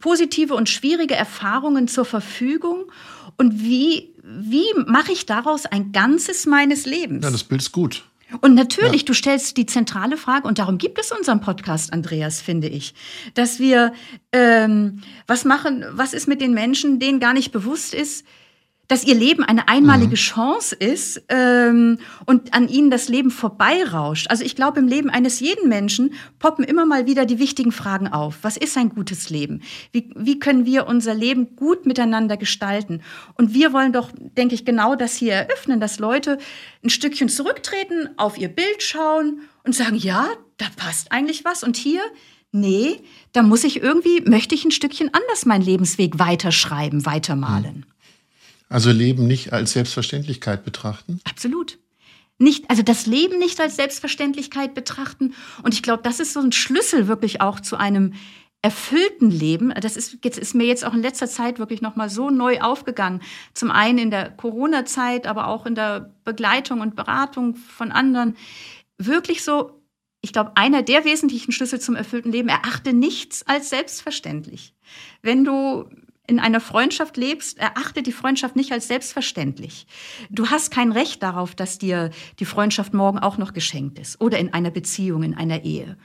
positive 0.00 0.54
und 0.54 0.68
schwierige 0.68 1.14
Erfahrungen 1.14 1.88
zur 1.88 2.04
Verfügung. 2.04 2.90
Und 3.36 3.62
wie, 3.62 4.14
wie 4.22 4.66
mache 4.86 5.12
ich 5.12 5.24
daraus 5.24 5.66
ein 5.66 5.92
Ganzes 5.92 6.46
meines 6.46 6.84
Lebens? 6.84 7.24
Ja, 7.24 7.30
das 7.30 7.44
Bild 7.44 7.62
ist 7.62 7.72
gut. 7.72 8.04
Und 8.40 8.54
natürlich, 8.54 9.02
ja. 9.02 9.06
du 9.06 9.14
stellst 9.14 9.56
die 9.56 9.66
zentrale 9.66 10.16
Frage, 10.16 10.48
und 10.48 10.58
darum 10.58 10.78
gibt 10.78 10.98
es 10.98 11.12
unseren 11.12 11.40
Podcast, 11.40 11.92
Andreas, 11.92 12.40
finde 12.40 12.68
ich, 12.68 12.94
dass 13.34 13.58
wir 13.58 13.92
ähm, 14.32 15.02
was 15.26 15.44
machen, 15.44 15.84
was 15.92 16.14
ist 16.14 16.26
mit 16.26 16.40
den 16.40 16.54
Menschen, 16.54 16.98
denen 16.98 17.20
gar 17.20 17.32
nicht 17.32 17.52
bewusst 17.52 17.94
ist, 17.94 18.26
dass 18.88 19.04
ihr 19.04 19.14
Leben 19.14 19.44
eine 19.44 19.68
einmalige 19.68 20.10
mhm. 20.10 20.14
Chance 20.14 20.74
ist 20.74 21.22
ähm, 21.28 21.98
und 22.26 22.52
an 22.54 22.68
ihnen 22.68 22.90
das 22.90 23.08
Leben 23.08 23.30
vorbeirauscht. 23.30 24.26
Also 24.28 24.44
ich 24.44 24.56
glaube, 24.56 24.80
im 24.80 24.88
Leben 24.88 25.10
eines 25.10 25.40
jeden 25.40 25.68
Menschen 25.68 26.14
poppen 26.38 26.64
immer 26.64 26.84
mal 26.84 27.06
wieder 27.06 27.24
die 27.24 27.38
wichtigen 27.38 27.72
Fragen 27.72 28.08
auf. 28.08 28.38
Was 28.42 28.56
ist 28.56 28.76
ein 28.76 28.90
gutes 28.90 29.30
Leben? 29.30 29.62
Wie, 29.92 30.10
wie 30.16 30.38
können 30.38 30.66
wir 30.66 30.86
unser 30.86 31.14
Leben 31.14 31.56
gut 31.56 31.86
miteinander 31.86 32.36
gestalten? 32.36 33.00
Und 33.34 33.54
wir 33.54 33.72
wollen 33.72 33.92
doch, 33.92 34.10
denke 34.18 34.54
ich, 34.54 34.64
genau 34.64 34.96
das 34.96 35.16
hier 35.16 35.32
eröffnen, 35.32 35.80
dass 35.80 35.98
Leute 35.98 36.38
ein 36.82 36.90
Stückchen 36.90 37.28
zurücktreten, 37.28 38.10
auf 38.16 38.38
ihr 38.38 38.48
Bild 38.48 38.82
schauen 38.82 39.40
und 39.64 39.74
sagen, 39.74 39.96
ja, 39.96 40.26
da 40.58 40.66
passt 40.76 41.10
eigentlich 41.10 41.44
was. 41.44 41.64
Und 41.64 41.76
hier, 41.76 42.02
nee, 42.52 43.00
da 43.32 43.42
muss 43.42 43.64
ich 43.64 43.82
irgendwie, 43.82 44.20
möchte 44.28 44.54
ich 44.54 44.64
ein 44.64 44.70
Stückchen 44.70 45.08
anders 45.12 45.46
meinen 45.46 45.62
Lebensweg 45.62 46.18
weiterschreiben, 46.18 47.06
weitermalen. 47.06 47.86
Mhm. 47.86 47.93
Also 48.74 48.90
Leben 48.90 49.28
nicht 49.28 49.52
als 49.52 49.70
Selbstverständlichkeit 49.70 50.64
betrachten? 50.64 51.20
Absolut. 51.22 51.78
Nicht, 52.38 52.68
also 52.68 52.82
das 52.82 53.06
Leben 53.06 53.38
nicht 53.38 53.60
als 53.60 53.76
Selbstverständlichkeit 53.76 54.74
betrachten. 54.74 55.32
Und 55.62 55.74
ich 55.74 55.82
glaube, 55.84 56.02
das 56.02 56.18
ist 56.18 56.32
so 56.32 56.40
ein 56.40 56.50
Schlüssel 56.50 57.06
wirklich 57.06 57.40
auch 57.40 57.60
zu 57.60 57.76
einem 57.76 58.14
erfüllten 58.62 59.30
Leben. 59.30 59.72
Das 59.80 59.96
ist, 59.96 60.18
jetzt, 60.24 60.40
ist 60.40 60.56
mir 60.56 60.64
jetzt 60.64 60.84
auch 60.84 60.92
in 60.92 61.02
letzter 61.02 61.28
Zeit 61.28 61.60
wirklich 61.60 61.82
nochmal 61.82 62.10
so 62.10 62.30
neu 62.30 62.62
aufgegangen. 62.62 63.22
Zum 63.52 63.70
einen 63.70 63.98
in 63.98 64.10
der 64.10 64.32
Corona-Zeit, 64.32 65.28
aber 65.28 65.46
auch 65.46 65.66
in 65.66 65.76
der 65.76 66.12
Begleitung 66.24 66.80
und 66.80 66.96
Beratung 66.96 67.54
von 67.54 67.92
anderen. 67.92 68.36
Wirklich 68.98 69.44
so, 69.44 69.84
ich 70.20 70.32
glaube, 70.32 70.56
einer 70.56 70.82
der 70.82 71.04
wesentlichen 71.04 71.52
Schlüssel 71.52 71.80
zum 71.80 71.94
erfüllten 71.94 72.32
Leben, 72.32 72.48
erachte 72.48 72.92
nichts 72.92 73.46
als 73.46 73.70
selbstverständlich. 73.70 74.74
Wenn 75.22 75.44
du 75.44 75.88
in 76.26 76.38
einer 76.40 76.60
Freundschaft 76.60 77.16
lebst, 77.16 77.58
erachte 77.58 78.02
die 78.02 78.12
Freundschaft 78.12 78.56
nicht 78.56 78.72
als 78.72 78.88
selbstverständlich. 78.88 79.86
Du 80.30 80.48
hast 80.48 80.70
kein 80.70 80.92
Recht 80.92 81.22
darauf, 81.22 81.54
dass 81.54 81.78
dir 81.78 82.10
die 82.38 82.46
Freundschaft 82.46 82.94
morgen 82.94 83.18
auch 83.18 83.36
noch 83.36 83.52
geschenkt 83.52 83.98
ist 83.98 84.20
oder 84.20 84.38
in 84.38 84.52
einer 84.54 84.70
Beziehung, 84.70 85.22
in 85.22 85.34
einer 85.34 85.64
Ehe. 85.64 85.98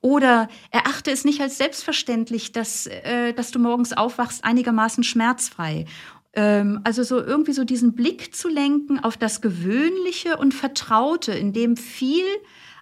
Oder 0.00 0.48
erachte 0.70 1.10
es 1.10 1.24
nicht 1.24 1.40
als 1.40 1.58
selbstverständlich, 1.58 2.52
dass, 2.52 2.86
äh, 2.86 3.32
dass 3.32 3.50
du 3.50 3.58
morgens 3.58 3.92
aufwachst 3.92 4.44
einigermaßen 4.44 5.02
schmerzfrei. 5.02 5.86
Ähm, 6.32 6.80
also 6.84 7.02
so 7.02 7.18
irgendwie 7.18 7.52
so 7.52 7.64
diesen 7.64 7.94
Blick 7.94 8.34
zu 8.34 8.48
lenken 8.48 9.02
auf 9.02 9.16
das 9.16 9.40
Gewöhnliche 9.40 10.36
und 10.36 10.54
Vertraute, 10.54 11.32
in 11.32 11.52
dem 11.52 11.76
viel 11.76 12.24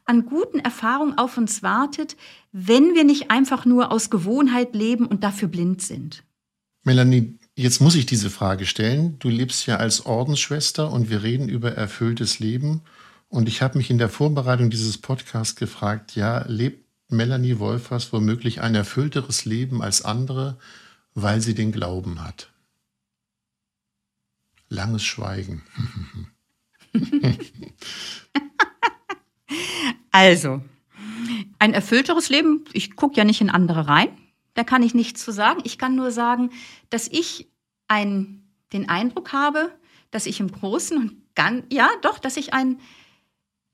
an 0.05 0.27
guten 0.27 0.59
Erfahrungen 0.59 1.17
auf 1.17 1.39
uns 1.39 1.63
wartet, 1.63 2.17
wenn 2.53 2.95
wir 2.95 3.05
nicht 3.05 3.31
einfach 3.31 3.65
nur 3.65 3.91
aus 3.91 4.11
Gewohnheit 4.11 4.75
leben 4.75 5.07
und 5.07 5.25
dafür 5.25 5.49
blind 5.49 5.81
sind. 5.81 6.25
Melanie, 6.85 7.39
jetzt 7.57 7.81
muss 7.81 7.95
ich 7.95 8.05
diese 8.05 8.29
Frage 8.29 8.67
stellen. 8.67 9.19
Du 9.19 9.31
lebst 9.31 9.67
ja 9.67 9.77
als 9.77 10.05
Ordensschwester 10.05 10.93
und 10.93 11.09
wir 11.09 11.23
reden 11.23 11.49
über 11.49 11.73
erfülltes 11.73 12.39
Leben. 12.39 12.83
Und 13.29 13.49
ich 13.49 13.63
habe 13.63 13.79
mich 13.79 13.91
in 13.91 13.99
der 13.99 14.11
Vorbereitung 14.11 14.69
dieses 14.69 14.99
Podcasts 14.99 15.57
gefragt, 15.57 16.15
ja, 16.15 16.45
lebt 16.47 16.85
Melanie 17.09 17.59
Wolfers 17.59 18.13
womöglich 18.13 18.61
ein 18.61 18.75
erfüllteres 18.75 19.47
Leben 19.47 19.83
als 19.83 20.05
andere, 20.05 20.59
weil 21.15 21.41
sie 21.41 21.55
den 21.55 21.73
Glauben 21.73 22.23
hat? 22.23 22.51
Langes 24.69 25.05
Schweigen. 25.05 25.63
also, 30.11 30.63
ein 31.59 31.73
erfüllteres 31.73 32.29
Leben, 32.29 32.67
ich 32.73 32.95
gucke 32.95 33.17
ja 33.17 33.25
nicht 33.25 33.41
in 33.41 33.51
andere 33.51 33.89
rein. 33.89 34.09
Da 34.55 34.65
kann 34.65 34.83
ich 34.83 34.95
nichts 34.95 35.25
zu 35.25 35.33
sagen. 35.33 35.61
Ich 35.65 35.79
kann 35.79 35.97
nur 35.97 36.11
sagen, 36.11 36.51
dass 36.91 37.09
ich 37.09 37.51
ein, 37.89 38.49
den 38.73 38.89
Eindruck 38.89 39.33
habe, 39.33 39.73
dass 40.11 40.27
ich 40.27 40.41
im 40.41 40.51
Großen 40.51 40.97
und 40.97 41.35
Ganzen, 41.35 41.67
ja, 41.71 41.91
doch, 42.03 42.19
dass 42.19 42.37
ich 42.37 42.55
ein 42.55 42.79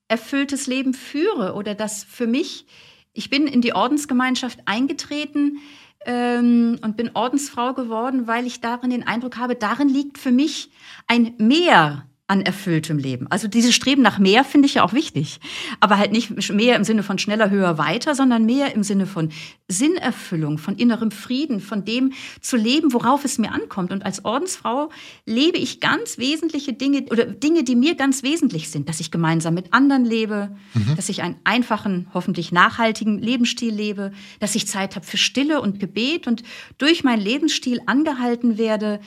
erfülltes 0.09 0.66
Leben 0.66 0.95
führe 0.95 1.55
oder 1.55 1.75
dass 1.75 2.03
für 2.03 2.27
mich, 2.27 2.66
ich 3.12 3.31
bin 3.31 3.47
in 3.47 3.61
die 3.61 3.75
Ordensgemeinschaft 3.75 4.61
eingetreten 4.64 5.59
ähm, 6.07 6.79
und 6.83 6.97
bin 6.97 7.11
Ordensfrau 7.14 7.75
geworden, 7.75 8.27
weil 8.27 8.47
ich 8.47 8.61
darin 8.61 8.90
den 8.90 9.07
Eindruck 9.07 9.37
habe, 9.37 9.55
darin 9.55 9.88
liegt 9.88 10.19
für 10.19 10.33
mich 10.33 10.71
ein 11.07 11.35
Mehr 11.38 12.10
an 12.31 12.43
erfülltem 12.43 12.97
Leben. 12.97 13.27
Also 13.29 13.49
dieses 13.49 13.75
Streben 13.75 14.03
nach 14.03 14.21
mehr 14.21 14.45
finde 14.45 14.66
ich 14.66 14.75
ja 14.75 14.85
auch 14.85 14.93
wichtig. 14.93 15.40
Aber 15.81 15.99
halt 15.99 16.12
nicht 16.12 16.53
mehr 16.53 16.77
im 16.77 16.85
Sinne 16.85 17.03
von 17.03 17.19
schneller, 17.19 17.51
höher, 17.51 17.77
weiter, 17.77 18.14
sondern 18.14 18.47
mehr 18.47 18.73
im 18.73 18.85
Sinne 18.85 19.07
von 19.07 19.31
Sinnerfüllung, 19.66 20.57
von 20.59 20.77
innerem 20.77 21.11
Frieden, 21.11 21.59
von 21.59 21.85
dem 21.85 22.12
zu 22.40 22.57
leben, 22.57 22.93
worauf 22.93 23.25
es 23.25 23.38
mir 23.38 23.51
ankommt. 23.51 23.90
Und 23.90 24.07
als 24.07 24.25
Ordensfrau 24.25 24.90
lebe 25.27 25.59
ich 25.59 25.81
ganz 25.81 26.19
wesentliche 26.19 26.73
Dinge 26.73 27.07
oder 27.11 27.25
Dinge, 27.27 27.64
die 27.64 27.75
mir 27.75 27.97
ganz 27.97 28.23
wesentlich 28.23 28.71
sind, 28.71 28.88
dass 28.88 29.01
ich 29.01 29.11
gemeinsam 29.11 29.55
mit 29.55 29.75
anderen 29.75 30.05
lebe, 30.05 30.57
mhm. 30.75 30.95
dass 30.95 31.09
ich 31.09 31.23
einen 31.23 31.35
einfachen, 31.43 32.07
hoffentlich 32.14 32.53
nachhaltigen 32.53 33.19
Lebensstil 33.19 33.75
lebe, 33.75 34.12
dass 34.38 34.55
ich 34.55 34.69
Zeit 34.69 34.95
habe 34.95 35.05
für 35.05 35.16
Stille 35.16 35.61
und 35.61 35.81
Gebet 35.81 36.29
und 36.29 36.45
durch 36.79 37.03
meinen 37.03 37.23
Lebensstil 37.23 37.81
angehalten 37.87 38.57
werde 38.57 39.01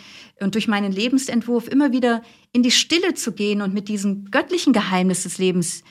und 0.43 0.55
durch 0.55 0.67
meinen 0.67 0.91
Lebensentwurf 0.91 1.67
immer 1.67 1.91
wieder 1.91 2.21
in 2.51 2.63
die 2.63 2.71
Stille 2.71 3.13
zu 3.13 3.31
gehen 3.31 3.61
und 3.61 3.73
mit 3.73 3.87
diesem 3.87 4.29
göttlichen 4.29 4.73
Geheimnis 4.73 5.23
des 5.23 5.37
Lebens 5.37 5.83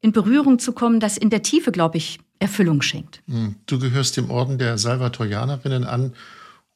in 0.00 0.12
Berührung 0.12 0.58
zu 0.58 0.72
kommen, 0.72 0.98
das 0.98 1.16
in 1.16 1.30
der 1.30 1.42
Tiefe, 1.42 1.70
glaube 1.70 1.98
ich, 1.98 2.18
Erfüllung 2.38 2.82
schenkt. 2.82 3.22
Hm. 3.28 3.54
Du 3.66 3.78
gehörst 3.78 4.16
dem 4.16 4.30
Orden 4.30 4.58
der 4.58 4.76
Salvatorianerinnen 4.76 5.84
an. 5.84 6.14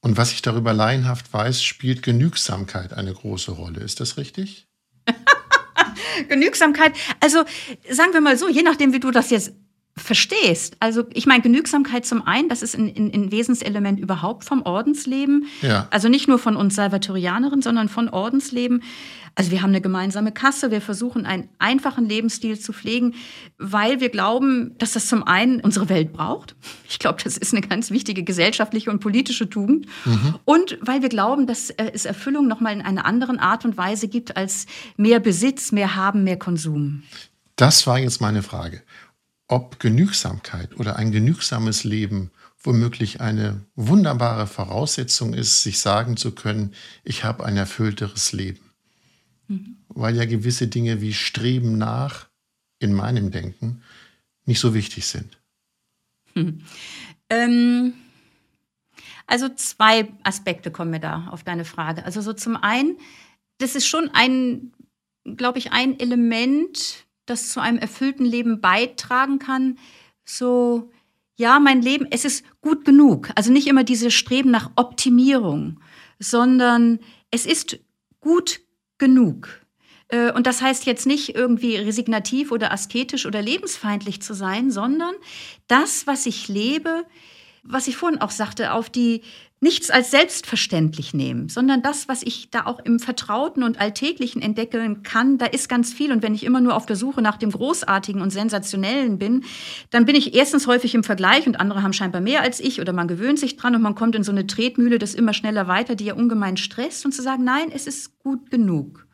Und 0.00 0.16
was 0.16 0.30
ich 0.30 0.42
darüber 0.42 0.72
laienhaft 0.72 1.32
weiß, 1.32 1.62
spielt 1.62 2.02
Genügsamkeit 2.02 2.92
eine 2.92 3.12
große 3.12 3.50
Rolle. 3.50 3.80
Ist 3.80 3.98
das 3.98 4.16
richtig? 4.16 4.68
Genügsamkeit, 6.28 6.92
also 7.20 7.44
sagen 7.90 8.12
wir 8.12 8.20
mal 8.20 8.38
so, 8.38 8.48
je 8.48 8.62
nachdem, 8.62 8.92
wie 8.92 9.00
du 9.00 9.10
das 9.10 9.30
jetzt 9.30 9.52
verstehst. 9.96 10.76
Also 10.78 11.04
ich 11.14 11.26
meine, 11.26 11.42
Genügsamkeit 11.42 12.04
zum 12.04 12.26
einen, 12.26 12.48
das 12.48 12.62
ist 12.62 12.76
ein, 12.76 12.92
ein, 12.94 13.12
ein 13.14 13.32
Wesenselement 13.32 13.98
überhaupt 13.98 14.44
vom 14.44 14.62
Ordensleben. 14.62 15.46
Ja. 15.62 15.88
Also 15.90 16.08
nicht 16.08 16.28
nur 16.28 16.38
von 16.38 16.56
uns 16.56 16.74
Salvatorianerinnen, 16.74 17.62
sondern 17.62 17.88
von 17.88 18.10
Ordensleben. 18.10 18.82
Also 19.34 19.50
wir 19.50 19.62
haben 19.62 19.70
eine 19.70 19.82
gemeinsame 19.82 20.32
Kasse, 20.32 20.70
wir 20.70 20.80
versuchen 20.80 21.26
einen 21.26 21.48
einfachen 21.58 22.06
Lebensstil 22.06 22.58
zu 22.58 22.72
pflegen, 22.72 23.14
weil 23.58 24.00
wir 24.00 24.08
glauben, 24.08 24.74
dass 24.78 24.92
das 24.92 25.08
zum 25.08 25.24
einen 25.24 25.60
unsere 25.60 25.88
Welt 25.90 26.12
braucht. 26.12 26.56
Ich 26.88 26.98
glaube, 26.98 27.22
das 27.22 27.36
ist 27.36 27.52
eine 27.52 27.66
ganz 27.66 27.90
wichtige 27.90 28.22
gesellschaftliche 28.22 28.90
und 28.90 29.00
politische 29.00 29.48
Tugend. 29.48 29.86
Mhm. 30.04 30.36
Und 30.44 30.78
weil 30.80 31.02
wir 31.02 31.10
glauben, 31.10 31.46
dass 31.46 31.68
äh, 31.70 31.90
es 31.92 32.06
Erfüllung 32.06 32.48
nochmal 32.48 32.74
in 32.74 32.82
einer 32.82 33.04
anderen 33.04 33.38
Art 33.38 33.64
und 33.66 33.76
Weise 33.76 34.08
gibt 34.08 34.36
als 34.36 34.66
mehr 34.96 35.20
Besitz, 35.20 35.72
mehr 35.72 35.96
Haben, 35.96 36.24
mehr 36.24 36.38
Konsum. 36.38 37.02
Das 37.56 37.86
war 37.86 37.98
jetzt 37.98 38.20
meine 38.20 38.42
Frage 38.42 38.82
ob 39.48 39.78
Genügsamkeit 39.78 40.76
oder 40.78 40.96
ein 40.96 41.12
genügsames 41.12 41.84
Leben 41.84 42.30
womöglich 42.58 43.20
eine 43.20 43.64
wunderbare 43.76 44.46
Voraussetzung 44.46 45.34
ist, 45.34 45.62
sich 45.62 45.78
sagen 45.78 46.16
zu 46.16 46.32
können, 46.32 46.74
ich 47.04 47.22
habe 47.22 47.44
ein 47.44 47.56
erfüllteres 47.56 48.32
Leben. 48.32 48.70
Mhm. 49.46 49.76
Weil 49.88 50.16
ja 50.16 50.24
gewisse 50.24 50.66
Dinge 50.66 51.00
wie 51.00 51.14
Streben 51.14 51.78
nach 51.78 52.26
in 52.80 52.92
meinem 52.92 53.30
Denken 53.30 53.82
nicht 54.44 54.60
so 54.60 54.74
wichtig 54.74 55.06
sind. 55.06 55.38
Hm. 56.34 56.60
Ähm, 57.30 57.94
also 59.26 59.48
zwei 59.48 60.08
Aspekte 60.22 60.70
kommen 60.70 60.90
mir 60.90 61.00
da 61.00 61.28
auf 61.30 61.42
deine 61.42 61.64
Frage. 61.64 62.04
Also 62.04 62.20
so 62.20 62.32
zum 62.32 62.56
einen, 62.56 62.98
das 63.58 63.74
ist 63.74 63.86
schon 63.86 64.10
ein, 64.12 64.72
glaube 65.24 65.58
ich, 65.58 65.72
ein 65.72 65.98
Element, 65.98 67.05
das 67.26 67.50
zu 67.50 67.60
einem 67.60 67.78
erfüllten 67.78 68.24
Leben 68.24 68.60
beitragen 68.60 69.38
kann, 69.38 69.78
so, 70.24 70.90
ja, 71.36 71.58
mein 71.60 71.82
Leben, 71.82 72.06
es 72.10 72.24
ist 72.24 72.44
gut 72.60 72.84
genug. 72.84 73.30
Also 73.34 73.52
nicht 73.52 73.66
immer 73.66 73.84
diese 73.84 74.10
Streben 74.10 74.50
nach 74.50 74.70
Optimierung, 74.76 75.80
sondern 76.18 76.98
es 77.30 77.46
ist 77.46 77.78
gut 78.20 78.60
genug. 78.98 79.60
Äh, 80.08 80.32
und 80.32 80.46
das 80.46 80.62
heißt 80.62 80.86
jetzt 80.86 81.06
nicht 81.06 81.34
irgendwie 81.34 81.76
resignativ 81.76 82.52
oder 82.52 82.72
asketisch 82.72 83.26
oder 83.26 83.42
lebensfeindlich 83.42 84.22
zu 84.22 84.34
sein, 84.34 84.70
sondern 84.70 85.14
das, 85.68 86.06
was 86.06 86.26
ich 86.26 86.48
lebe, 86.48 87.04
was 87.62 87.88
ich 87.88 87.96
vorhin 87.96 88.20
auch 88.20 88.30
sagte, 88.30 88.72
auf 88.72 88.90
die 88.90 89.22
nichts 89.66 89.90
als 89.90 90.12
selbstverständlich 90.12 91.12
nehmen, 91.12 91.48
sondern 91.48 91.82
das, 91.82 92.06
was 92.06 92.22
ich 92.22 92.50
da 92.50 92.66
auch 92.66 92.78
im 92.84 93.00
Vertrauten 93.00 93.64
und 93.64 93.80
Alltäglichen 93.80 94.40
entdecken 94.40 95.02
kann, 95.02 95.38
da 95.38 95.46
ist 95.46 95.68
ganz 95.68 95.92
viel. 95.92 96.12
Und 96.12 96.22
wenn 96.22 96.36
ich 96.36 96.44
immer 96.44 96.60
nur 96.60 96.76
auf 96.76 96.86
der 96.86 96.94
Suche 96.94 97.20
nach 97.20 97.36
dem 97.36 97.50
Großartigen 97.50 98.22
und 98.22 98.30
Sensationellen 98.30 99.18
bin, 99.18 99.42
dann 99.90 100.04
bin 100.04 100.14
ich 100.14 100.36
erstens 100.36 100.68
häufig 100.68 100.94
im 100.94 101.02
Vergleich 101.02 101.48
und 101.48 101.58
andere 101.58 101.82
haben 101.82 101.92
scheinbar 101.92 102.20
mehr 102.20 102.42
als 102.42 102.60
ich 102.60 102.80
oder 102.80 102.92
man 102.92 103.08
gewöhnt 103.08 103.40
sich 103.40 103.56
dran 103.56 103.74
und 103.74 103.82
man 103.82 103.96
kommt 103.96 104.14
in 104.14 104.22
so 104.22 104.30
eine 104.30 104.46
Tretmühle, 104.46 105.00
das 105.00 105.14
immer 105.14 105.32
schneller 105.32 105.66
weiter, 105.66 105.96
die 105.96 106.04
ja 106.04 106.14
ungemein 106.14 106.56
stresst 106.56 107.04
und 107.04 107.10
zu 107.10 107.22
sagen, 107.22 107.42
nein, 107.42 107.72
es 107.74 107.88
ist 107.88 108.20
gut 108.20 108.52
genug. 108.52 109.08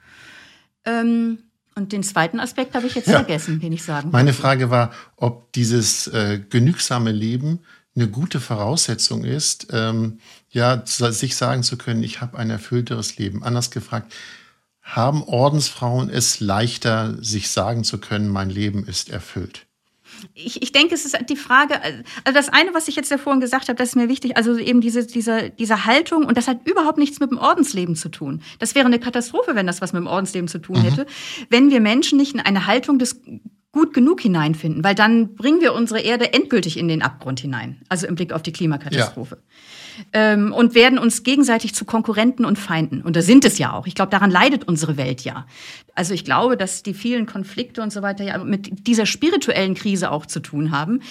Ähm, 0.85 1.39
und 1.75 1.93
den 1.93 2.03
zweiten 2.03 2.41
Aspekt 2.41 2.75
habe 2.75 2.87
ich 2.87 2.95
jetzt 2.95 3.09
ja. 3.09 3.15
vergessen, 3.15 3.59
den 3.59 3.73
ich 3.73 3.83
sagen 3.83 4.11
Meine 4.13 4.35
Frage 4.35 4.69
war, 4.69 4.91
ob 5.17 5.51
dieses 5.55 6.09
äh, 6.09 6.41
genügsame 6.47 7.11
Leben 7.11 7.61
eine 7.95 8.09
gute 8.09 8.41
Voraussetzung 8.41 9.25
ist, 9.25 9.69
ähm, 9.71 10.19
ja, 10.51 10.83
sich 10.85 11.37
sagen 11.37 11.63
zu 11.63 11.77
können, 11.77 12.03
ich 12.03 12.21
habe 12.21 12.39
ein 12.39 12.51
erfüllteres 12.51 13.19
Leben. 13.19 13.43
Anders 13.43 13.71
gefragt, 13.71 14.13
haben 14.83 15.23
Ordensfrauen 15.23 16.11
es 16.11 16.41
leichter, 16.41 17.17
sich 17.23 17.51
sagen 17.51 17.85
zu 17.85 17.99
können, 17.99 18.29
mein 18.29 18.51
Leben 18.51 18.87
ist 18.87 19.11
erfüllt? 19.11 19.67
ich, 20.35 20.63
ich 20.63 20.73
denke, 20.73 20.95
es 20.95 21.05
ist 21.05 21.17
die 21.29 21.37
Frage, 21.37 21.81
also 21.83 22.35
das 22.35 22.49
eine, 22.49 22.75
was 22.75 22.89
ich 22.89 22.97
jetzt 22.97 23.11
ja 23.11 23.19
vorhin 23.19 23.41
gesagt 23.41 23.69
habe, 23.69 23.77
das 23.77 23.91
ist 23.91 23.97
mir 23.97 24.09
wichtig, 24.09 24.37
also 24.37 24.57
eben 24.57 24.81
diese, 24.81 25.07
diese, 25.07 25.51
diese 25.51 25.85
Haltung 25.85 26.25
und 26.25 26.37
das 26.37 26.49
hat 26.49 26.67
überhaupt 26.67 26.99
nichts 26.99 27.21
mit 27.21 27.31
dem 27.31 27.39
Ordensleben 27.39 27.97
zu 27.97 28.09
tun. 28.09 28.43
Das 28.59 28.75
wäre 28.75 28.87
eine 28.87 28.99
Katastrophe, 28.99 29.55
wenn 29.55 29.67
das 29.67 29.81
was 29.81 29.93
mit 29.93 30.01
dem 30.01 30.07
Ordensleben 30.07 30.49
zu 30.49 30.59
tun 30.59 30.79
mhm. 30.79 30.83
hätte, 30.83 31.07
wenn 31.51 31.71
wir 31.71 31.81
Menschen 31.81 32.19
nicht 32.19 32.35
in 32.35 32.41
eine 32.41 32.67
Haltung 32.67 32.99
des 32.99 33.21
gut 33.73 33.95
genug 33.95 34.21
hineinfinden, 34.21 34.85
weil 34.85 34.95
dann 34.95 35.35
bringen 35.35 35.61
wir 35.61 35.73
unsere 35.73 36.01
Erde 36.01 36.33
endgültig 36.33 36.79
in 36.79 36.89
den 36.89 37.03
Abgrund 37.03 37.41
hinein, 37.41 37.81
also 37.89 38.07
im 38.07 38.15
Blick 38.15 38.33
auf 38.33 38.43
die 38.43 38.53
Klimakatastrophe. 38.53 39.37
Ja 39.37 39.43
ähm, 40.13 40.53
und 40.53 40.75
werden 40.75 40.99
uns 40.99 41.23
gegenseitig 41.23 41.75
zu 41.75 41.85
Konkurrenten 41.85 42.45
und 42.45 42.59
Feinden. 42.59 43.03
Und 43.03 43.17
da 43.17 43.23
sind 43.23 43.45
es 43.45 43.59
ja 43.59 43.73
auch. 43.73 43.87
Ich 43.87 43.95
glaube, 43.95 44.11
daran 44.11 44.31
leidet 44.31 44.69
unsere 44.69 44.97
Welt 44.97 45.23
ja. 45.23 45.47
Also 45.95 46.15
ich 46.15 46.25
glaube, 46.25 46.57
dass 46.57 46.83
die 46.83 46.95
vielen 46.95 47.27
Konflikte 47.27 47.83
und 47.83 47.93
so 47.93 48.01
weiter 48.01 48.25
ja 48.25 48.39
mit 48.39 48.87
dieser 48.87 49.05
spirituellen 49.05 49.75
Krise 49.75 50.11
auch 50.11 50.25
zu 50.25 50.41
tun 50.41 50.71
haben. 50.71 51.03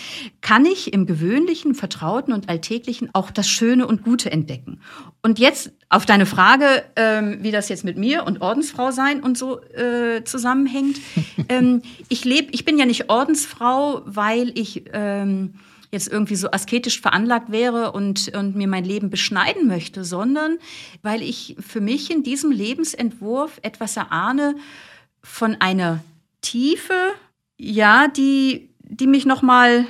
Kann 0.41 0.65
ich 0.65 0.91
im 0.91 1.05
gewöhnlichen, 1.05 1.75
vertrauten 1.75 2.33
und 2.33 2.49
alltäglichen 2.49 3.09
auch 3.13 3.29
das 3.29 3.47
Schöne 3.47 3.85
und 3.85 4.03
Gute 4.03 4.31
entdecken? 4.31 4.81
Und 5.21 5.37
jetzt 5.37 5.71
auf 5.89 6.05
deine 6.05 6.25
Frage, 6.25 6.65
ähm, 6.95 7.39
wie 7.41 7.51
das 7.51 7.69
jetzt 7.69 7.83
mit 7.83 7.97
mir 7.97 8.25
und 8.25 8.41
Ordensfrau 8.41 8.91
sein 8.91 9.21
und 9.21 9.37
so 9.37 9.61
äh, 9.61 10.23
zusammenhängt. 10.23 10.97
ähm, 11.49 11.83
ich 12.09 12.25
lebe, 12.25 12.51
ich 12.51 12.65
bin 12.65 12.79
ja 12.79 12.85
nicht 12.85 13.09
Ordensfrau, 13.09 14.01
weil 14.05 14.51
ich 14.57 14.85
ähm, 14.93 15.55
jetzt 15.91 16.07
irgendwie 16.07 16.35
so 16.35 16.49
asketisch 16.51 17.01
veranlagt 17.01 17.51
wäre 17.51 17.91
und, 17.91 18.29
und 18.35 18.55
mir 18.55 18.67
mein 18.67 18.85
Leben 18.85 19.09
beschneiden 19.09 19.67
möchte, 19.67 20.05
sondern 20.05 20.57
weil 21.01 21.21
ich 21.21 21.57
für 21.59 21.81
mich 21.81 22.09
in 22.09 22.23
diesem 22.23 22.51
Lebensentwurf 22.51 23.59
etwas 23.61 23.97
erahne 23.97 24.55
von 25.21 25.57
einer 25.59 26.03
Tiefe, 26.41 27.11
ja, 27.57 28.07
die, 28.07 28.69
die 28.79 29.07
mich 29.07 29.25
nochmal 29.25 29.85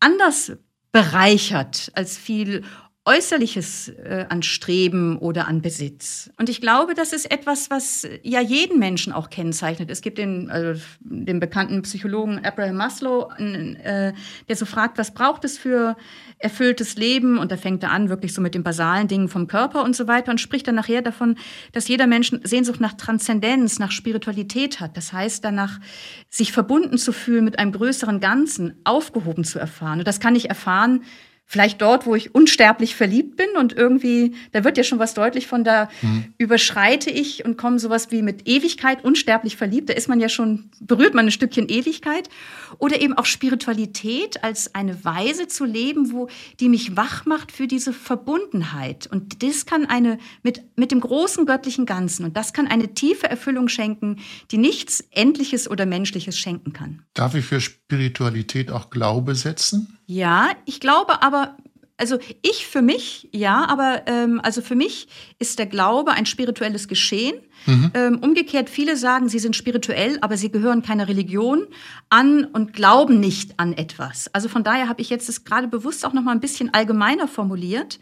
anders 0.00 0.52
bereichert 0.92 1.90
als 1.94 2.18
viel 2.18 2.64
Äußerliches 3.08 3.88
äh, 3.88 4.26
an 4.28 4.42
Streben 4.42 5.16
oder 5.16 5.48
an 5.48 5.62
Besitz. 5.62 6.30
Und 6.36 6.50
ich 6.50 6.60
glaube, 6.60 6.92
das 6.92 7.14
ist 7.14 7.30
etwas, 7.30 7.70
was 7.70 8.06
ja 8.22 8.42
jeden 8.42 8.78
Menschen 8.78 9.14
auch 9.14 9.30
kennzeichnet. 9.30 9.90
Es 9.90 10.02
gibt 10.02 10.18
den, 10.18 10.50
also 10.50 10.78
den 11.00 11.40
bekannten 11.40 11.80
Psychologen 11.80 12.44
Abraham 12.44 12.76
Maslow, 12.76 13.30
äh, 13.38 14.12
der 14.46 14.56
so 14.56 14.66
fragt, 14.66 14.98
was 14.98 15.14
braucht 15.14 15.46
es 15.46 15.56
für 15.56 15.96
erfülltes 16.38 16.96
Leben? 16.96 17.38
Und 17.38 17.50
da 17.50 17.56
fängt 17.56 17.82
er 17.82 17.92
an, 17.92 18.10
wirklich 18.10 18.34
so 18.34 18.42
mit 18.42 18.54
den 18.54 18.62
basalen 18.62 19.08
Dingen 19.08 19.28
vom 19.28 19.46
Körper 19.46 19.84
und 19.84 19.96
so 19.96 20.06
weiter 20.06 20.30
und 20.30 20.38
spricht 20.38 20.68
dann 20.68 20.74
nachher 20.74 21.00
davon, 21.00 21.36
dass 21.72 21.88
jeder 21.88 22.06
Mensch 22.06 22.30
Sehnsucht 22.42 22.80
nach 22.80 22.92
Transzendenz, 22.92 23.78
nach 23.78 23.90
Spiritualität 23.90 24.80
hat. 24.80 24.98
Das 24.98 25.14
heißt, 25.14 25.42
danach 25.42 25.80
sich 26.28 26.52
verbunden 26.52 26.98
zu 26.98 27.12
fühlen 27.12 27.46
mit 27.46 27.58
einem 27.58 27.72
größeren 27.72 28.20
Ganzen, 28.20 28.74
aufgehoben 28.84 29.44
zu 29.44 29.58
erfahren. 29.58 30.00
Und 30.00 30.06
das 30.06 30.20
kann 30.20 30.36
ich 30.36 30.50
erfahren, 30.50 31.04
vielleicht 31.50 31.80
dort, 31.80 32.04
wo 32.04 32.14
ich 32.14 32.34
unsterblich 32.34 32.94
verliebt 32.94 33.36
bin 33.36 33.48
und 33.58 33.72
irgendwie, 33.72 34.34
da 34.52 34.64
wird 34.64 34.76
ja 34.76 34.84
schon 34.84 34.98
was 34.98 35.14
deutlich 35.14 35.46
von, 35.46 35.64
da 35.64 35.88
mhm. 36.02 36.26
überschreite 36.36 37.10
ich 37.10 37.44
und 37.46 37.56
komme 37.56 37.78
sowas 37.78 38.10
wie 38.10 38.20
mit 38.20 38.46
Ewigkeit, 38.46 39.02
unsterblich 39.02 39.56
verliebt, 39.56 39.88
da 39.88 39.94
ist 39.94 40.08
man 40.08 40.20
ja 40.20 40.28
schon, 40.28 40.70
berührt 40.78 41.14
man 41.14 41.26
ein 41.26 41.30
Stückchen 41.30 41.68
Ewigkeit. 41.68 42.28
Oder 42.76 43.00
eben 43.00 43.14
auch 43.14 43.24
Spiritualität 43.24 44.44
als 44.44 44.74
eine 44.74 45.04
Weise 45.04 45.48
zu 45.48 45.64
leben, 45.64 46.12
wo 46.12 46.28
die 46.60 46.68
mich 46.68 46.98
wach 46.98 47.24
macht 47.24 47.50
für 47.50 47.66
diese 47.66 47.94
Verbundenheit. 47.94 49.06
Und 49.06 49.42
das 49.42 49.64
kann 49.64 49.86
eine, 49.86 50.18
mit, 50.42 50.62
mit 50.76 50.92
dem 50.92 51.00
großen 51.00 51.46
göttlichen 51.46 51.86
Ganzen, 51.86 52.26
und 52.26 52.36
das 52.36 52.52
kann 52.52 52.66
eine 52.66 52.92
tiefe 52.92 53.28
Erfüllung 53.28 53.68
schenken, 53.68 54.18
die 54.50 54.58
nichts 54.58 55.02
Endliches 55.12 55.70
oder 55.70 55.86
Menschliches 55.86 56.38
schenken 56.38 56.74
kann. 56.74 57.02
Darf 57.14 57.34
ich 57.34 57.46
für 57.46 57.62
Spiritualität 57.62 58.70
auch 58.70 58.90
Glaube 58.90 59.34
setzen? 59.34 59.97
Ja, 60.10 60.48
ich 60.64 60.80
glaube 60.80 61.22
aber, 61.22 61.58
also 61.98 62.18
ich 62.40 62.66
für 62.66 62.80
mich, 62.80 63.28
ja, 63.30 63.66
aber 63.68 64.04
ähm, 64.06 64.40
also 64.42 64.62
für 64.62 64.74
mich 64.74 65.06
ist 65.38 65.58
der 65.58 65.66
Glaube 65.66 66.12
ein 66.12 66.24
spirituelles 66.24 66.88
Geschehen. 66.88 67.34
Mhm. 67.66 67.90
Ähm, 67.92 68.18
umgekehrt, 68.22 68.70
viele 68.70 68.96
sagen, 68.96 69.28
sie 69.28 69.38
sind 69.38 69.54
spirituell, 69.54 70.16
aber 70.22 70.38
sie 70.38 70.50
gehören 70.50 70.80
keiner 70.80 71.08
Religion 71.08 71.66
an 72.08 72.46
und 72.46 72.72
glauben 72.72 73.20
nicht 73.20 73.60
an 73.60 73.74
etwas. 73.74 74.32
Also 74.32 74.48
von 74.48 74.64
daher 74.64 74.88
habe 74.88 75.02
ich 75.02 75.10
jetzt 75.10 75.28
das 75.28 75.44
gerade 75.44 75.68
bewusst 75.68 76.06
auch 76.06 76.14
noch 76.14 76.22
mal 76.22 76.32
ein 76.32 76.40
bisschen 76.40 76.72
allgemeiner 76.72 77.28
formuliert. 77.28 78.00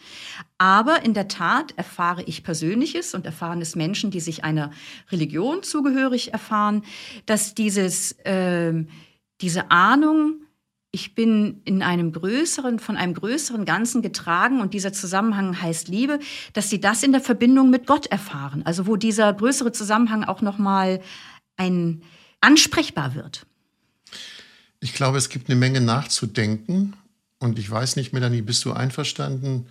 Aber 0.58 1.04
in 1.04 1.12
der 1.12 1.26
Tat 1.26 1.74
erfahre 1.76 2.22
ich 2.22 2.44
Persönliches 2.44 3.14
und 3.14 3.26
erfahren 3.26 3.60
es 3.60 3.74
Menschen, 3.74 4.12
die 4.12 4.20
sich 4.20 4.44
einer 4.44 4.70
Religion 5.10 5.64
zugehörig 5.64 6.32
erfahren, 6.32 6.84
dass 7.24 7.54
dieses, 7.54 8.12
äh, 8.20 8.72
diese 9.40 9.72
Ahnung, 9.72 10.45
ich 10.96 11.14
bin 11.14 11.60
in 11.66 11.82
einem 11.82 12.10
größeren, 12.10 12.78
von 12.78 12.96
einem 12.96 13.12
größeren 13.12 13.66
Ganzen 13.66 14.00
getragen 14.00 14.62
und 14.62 14.72
dieser 14.72 14.94
Zusammenhang 14.94 15.60
heißt 15.60 15.88
Liebe, 15.88 16.20
dass 16.54 16.70
sie 16.70 16.80
das 16.80 17.02
in 17.02 17.12
der 17.12 17.20
Verbindung 17.20 17.68
mit 17.68 17.86
Gott 17.86 18.06
erfahren. 18.06 18.62
Also 18.64 18.86
wo 18.86 18.96
dieser 18.96 19.30
größere 19.34 19.72
Zusammenhang 19.72 20.24
auch 20.24 20.40
nochmal 20.40 21.02
ein 21.58 22.00
ansprechbar 22.40 23.14
wird. 23.14 23.44
Ich 24.80 24.94
glaube, 24.94 25.18
es 25.18 25.28
gibt 25.28 25.50
eine 25.50 25.60
Menge 25.60 25.82
nachzudenken. 25.82 26.94
Und 27.40 27.58
ich 27.58 27.70
weiß 27.70 27.96
nicht, 27.96 28.14
Melanie, 28.14 28.40
bist 28.40 28.64
du 28.64 28.72
einverstanden, 28.72 29.66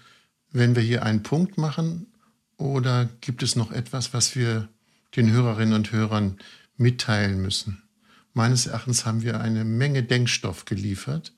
wenn 0.52 0.76
wir 0.76 0.84
hier 0.84 1.02
einen 1.02 1.24
Punkt 1.24 1.58
machen? 1.58 2.06
Oder 2.58 3.10
gibt 3.22 3.42
es 3.42 3.56
noch 3.56 3.72
etwas, 3.72 4.14
was 4.14 4.36
wir 4.36 4.70
den 5.16 5.32
Hörerinnen 5.32 5.74
und 5.74 5.92
Hörern 5.92 6.38
mitteilen 6.78 7.42
müssen? 7.42 7.82
Meines 8.36 8.68
Erachtens 8.68 9.06
haben 9.06 9.22
wir 9.24 9.40
eine 9.40 9.64
Menge 9.64 10.04
Denkstoff 10.04 10.66
geliefert 10.66 11.32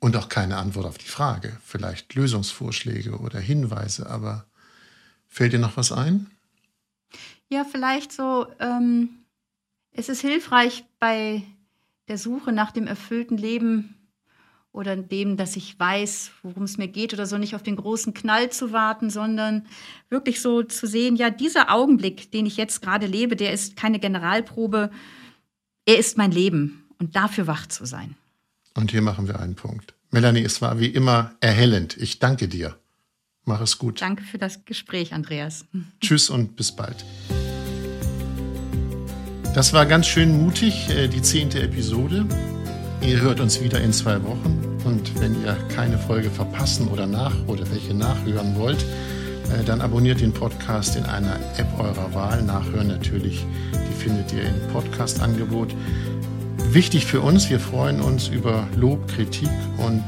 und 0.00 0.16
auch 0.16 0.28
keine 0.28 0.56
Antwort 0.56 0.86
auf 0.86 0.98
die 0.98 1.06
Frage. 1.06 1.56
Vielleicht 1.64 2.16
Lösungsvorschläge 2.16 3.18
oder 3.18 3.38
Hinweise, 3.38 4.10
aber 4.10 4.44
fällt 5.28 5.52
dir 5.52 5.60
noch 5.60 5.76
was 5.76 5.92
ein? 5.92 6.26
Ja, 7.48 7.64
vielleicht 7.64 8.10
so, 8.10 8.48
ähm, 8.58 9.20
es 9.92 10.08
ist 10.08 10.20
hilfreich 10.20 10.84
bei 10.98 11.44
der 12.08 12.18
Suche 12.18 12.50
nach 12.50 12.72
dem 12.72 12.88
erfüllten 12.88 13.36
Leben 13.36 13.94
oder 14.72 14.96
dem, 14.96 15.36
dass 15.36 15.54
ich 15.54 15.78
weiß, 15.78 16.32
worum 16.42 16.64
es 16.64 16.76
mir 16.76 16.88
geht 16.88 17.14
oder 17.14 17.26
so, 17.26 17.38
nicht 17.38 17.54
auf 17.54 17.62
den 17.62 17.76
großen 17.76 18.14
Knall 18.14 18.50
zu 18.50 18.72
warten, 18.72 19.10
sondern 19.10 19.64
wirklich 20.08 20.40
so 20.40 20.64
zu 20.64 20.88
sehen, 20.88 21.14
ja, 21.14 21.30
dieser 21.30 21.72
Augenblick, 21.72 22.32
den 22.32 22.46
ich 22.46 22.56
jetzt 22.56 22.82
gerade 22.82 23.06
lebe, 23.06 23.36
der 23.36 23.52
ist 23.52 23.76
keine 23.76 24.00
Generalprobe, 24.00 24.90
er 25.90 25.98
ist 25.98 26.16
mein 26.16 26.30
Leben 26.30 26.84
und 27.00 27.16
dafür 27.16 27.48
wach 27.48 27.66
zu 27.66 27.84
sein. 27.84 28.14
Und 28.76 28.92
hier 28.92 29.02
machen 29.02 29.26
wir 29.26 29.40
einen 29.40 29.56
Punkt. 29.56 29.94
Melanie, 30.12 30.44
es 30.44 30.62
war 30.62 30.78
wie 30.78 30.86
immer 30.86 31.32
erhellend. 31.40 31.96
Ich 31.96 32.20
danke 32.20 32.46
dir. 32.46 32.76
Mach 33.44 33.60
es 33.60 33.76
gut. 33.76 34.00
Danke 34.00 34.22
für 34.22 34.38
das 34.38 34.64
Gespräch, 34.64 35.12
Andreas. 35.12 35.64
Tschüss 36.00 36.30
und 36.30 36.54
bis 36.54 36.70
bald. 36.70 37.04
Das 39.52 39.72
war 39.72 39.84
ganz 39.84 40.06
schön 40.06 40.40
mutig, 40.40 40.88
äh, 40.90 41.08
die 41.08 41.22
zehnte 41.22 41.60
Episode. 41.60 42.24
Ihr 43.02 43.20
hört 43.20 43.40
uns 43.40 43.60
wieder 43.60 43.80
in 43.80 43.92
zwei 43.92 44.22
Wochen. 44.22 44.78
Und 44.84 45.20
wenn 45.20 45.42
ihr 45.42 45.54
keine 45.74 45.98
Folge 45.98 46.30
verpassen 46.30 46.86
oder 46.86 47.08
nach 47.08 47.34
oder 47.48 47.68
welche 47.72 47.94
nachhören 47.94 48.54
wollt, 48.54 48.84
dann 49.64 49.80
abonniert 49.80 50.20
den 50.20 50.32
Podcast 50.32 50.96
in 50.96 51.04
einer 51.04 51.36
App 51.56 51.68
eurer 51.78 52.14
Wahl. 52.14 52.42
Nachhören 52.42 52.88
natürlich 52.88 53.44
findet 53.98 54.32
ihr 54.32 54.44
im 54.44 54.72
Podcast-Angebot. 54.72 55.74
Wichtig 56.70 57.06
für 57.06 57.20
uns, 57.20 57.50
wir 57.50 57.60
freuen 57.60 58.00
uns 58.00 58.28
über 58.28 58.66
Lob, 58.76 59.08
Kritik 59.08 59.50
und 59.78 60.02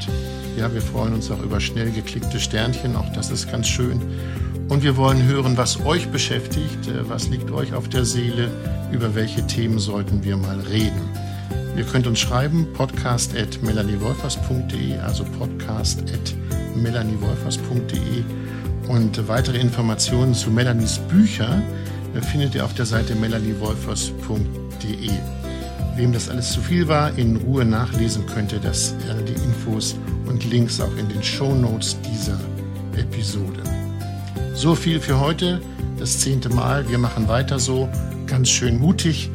ja, 0.56 0.72
wir 0.72 0.82
freuen 0.82 1.14
uns 1.14 1.30
auch 1.30 1.42
über 1.42 1.60
schnell 1.60 1.90
geklickte 1.90 2.38
Sternchen, 2.38 2.96
auch 2.96 3.10
das 3.12 3.30
ist 3.30 3.50
ganz 3.50 3.68
schön. 3.68 4.00
Und 4.68 4.82
wir 4.82 4.96
wollen 4.96 5.24
hören, 5.24 5.56
was 5.56 5.84
euch 5.84 6.08
beschäftigt, 6.08 6.88
äh, 6.88 7.08
was 7.08 7.28
liegt 7.28 7.50
euch 7.50 7.74
auf 7.74 7.88
der 7.88 8.04
Seele, 8.04 8.48
über 8.92 9.14
welche 9.14 9.46
Themen 9.46 9.78
sollten 9.78 10.24
wir 10.24 10.36
mal 10.36 10.60
reden. 10.60 11.10
Ihr 11.76 11.84
könnt 11.84 12.06
uns 12.06 12.20
schreiben, 12.20 12.68
podcast 12.74 13.36
at 13.36 13.62
melaniewolfers.de, 13.62 14.98
also 14.98 15.24
podcast 15.38 16.00
at 16.02 16.34
melaniewolfers.de 16.76 18.24
Und 18.88 19.28
weitere 19.28 19.58
Informationen 19.58 20.34
zu 20.34 20.50
Melanies 20.50 20.98
Bücher 20.98 21.62
äh, 22.14 22.20
findet 22.20 22.54
ihr 22.54 22.64
auf 22.64 22.74
der 22.74 22.86
Seite 22.86 23.14
melaniewolfers.de. 23.14 25.10
Wem 25.96 26.12
das 26.12 26.28
alles 26.28 26.52
zu 26.52 26.60
viel 26.60 26.88
war, 26.88 27.16
in 27.18 27.36
Ruhe 27.36 27.64
nachlesen 27.64 28.26
könnte, 28.26 28.58
das 28.58 28.94
gerne 29.04 29.22
die 29.22 29.34
Infos 29.34 29.96
und 30.26 30.44
Links 30.50 30.80
auch 30.80 30.96
in 30.96 31.08
den 31.08 31.22
Show 31.22 31.54
Notes 31.54 31.96
dieser 32.00 32.40
Episode. 32.96 33.62
So 34.54 34.74
viel 34.74 35.00
für 35.00 35.20
heute, 35.20 35.60
das 35.98 36.18
zehnte 36.20 36.48
Mal. 36.48 36.88
Wir 36.88 36.98
machen 36.98 37.28
weiter 37.28 37.58
so, 37.58 37.88
ganz 38.26 38.48
schön 38.48 38.78
mutig. 38.78 39.30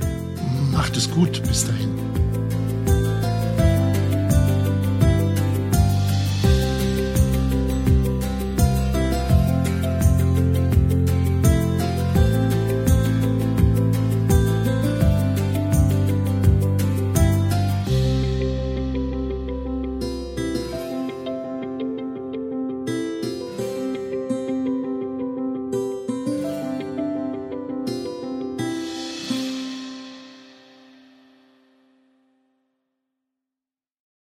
Macht 0.72 0.98
es 0.98 1.10
gut, 1.10 1.42
bis 1.48 1.66
dahin. 1.66 2.07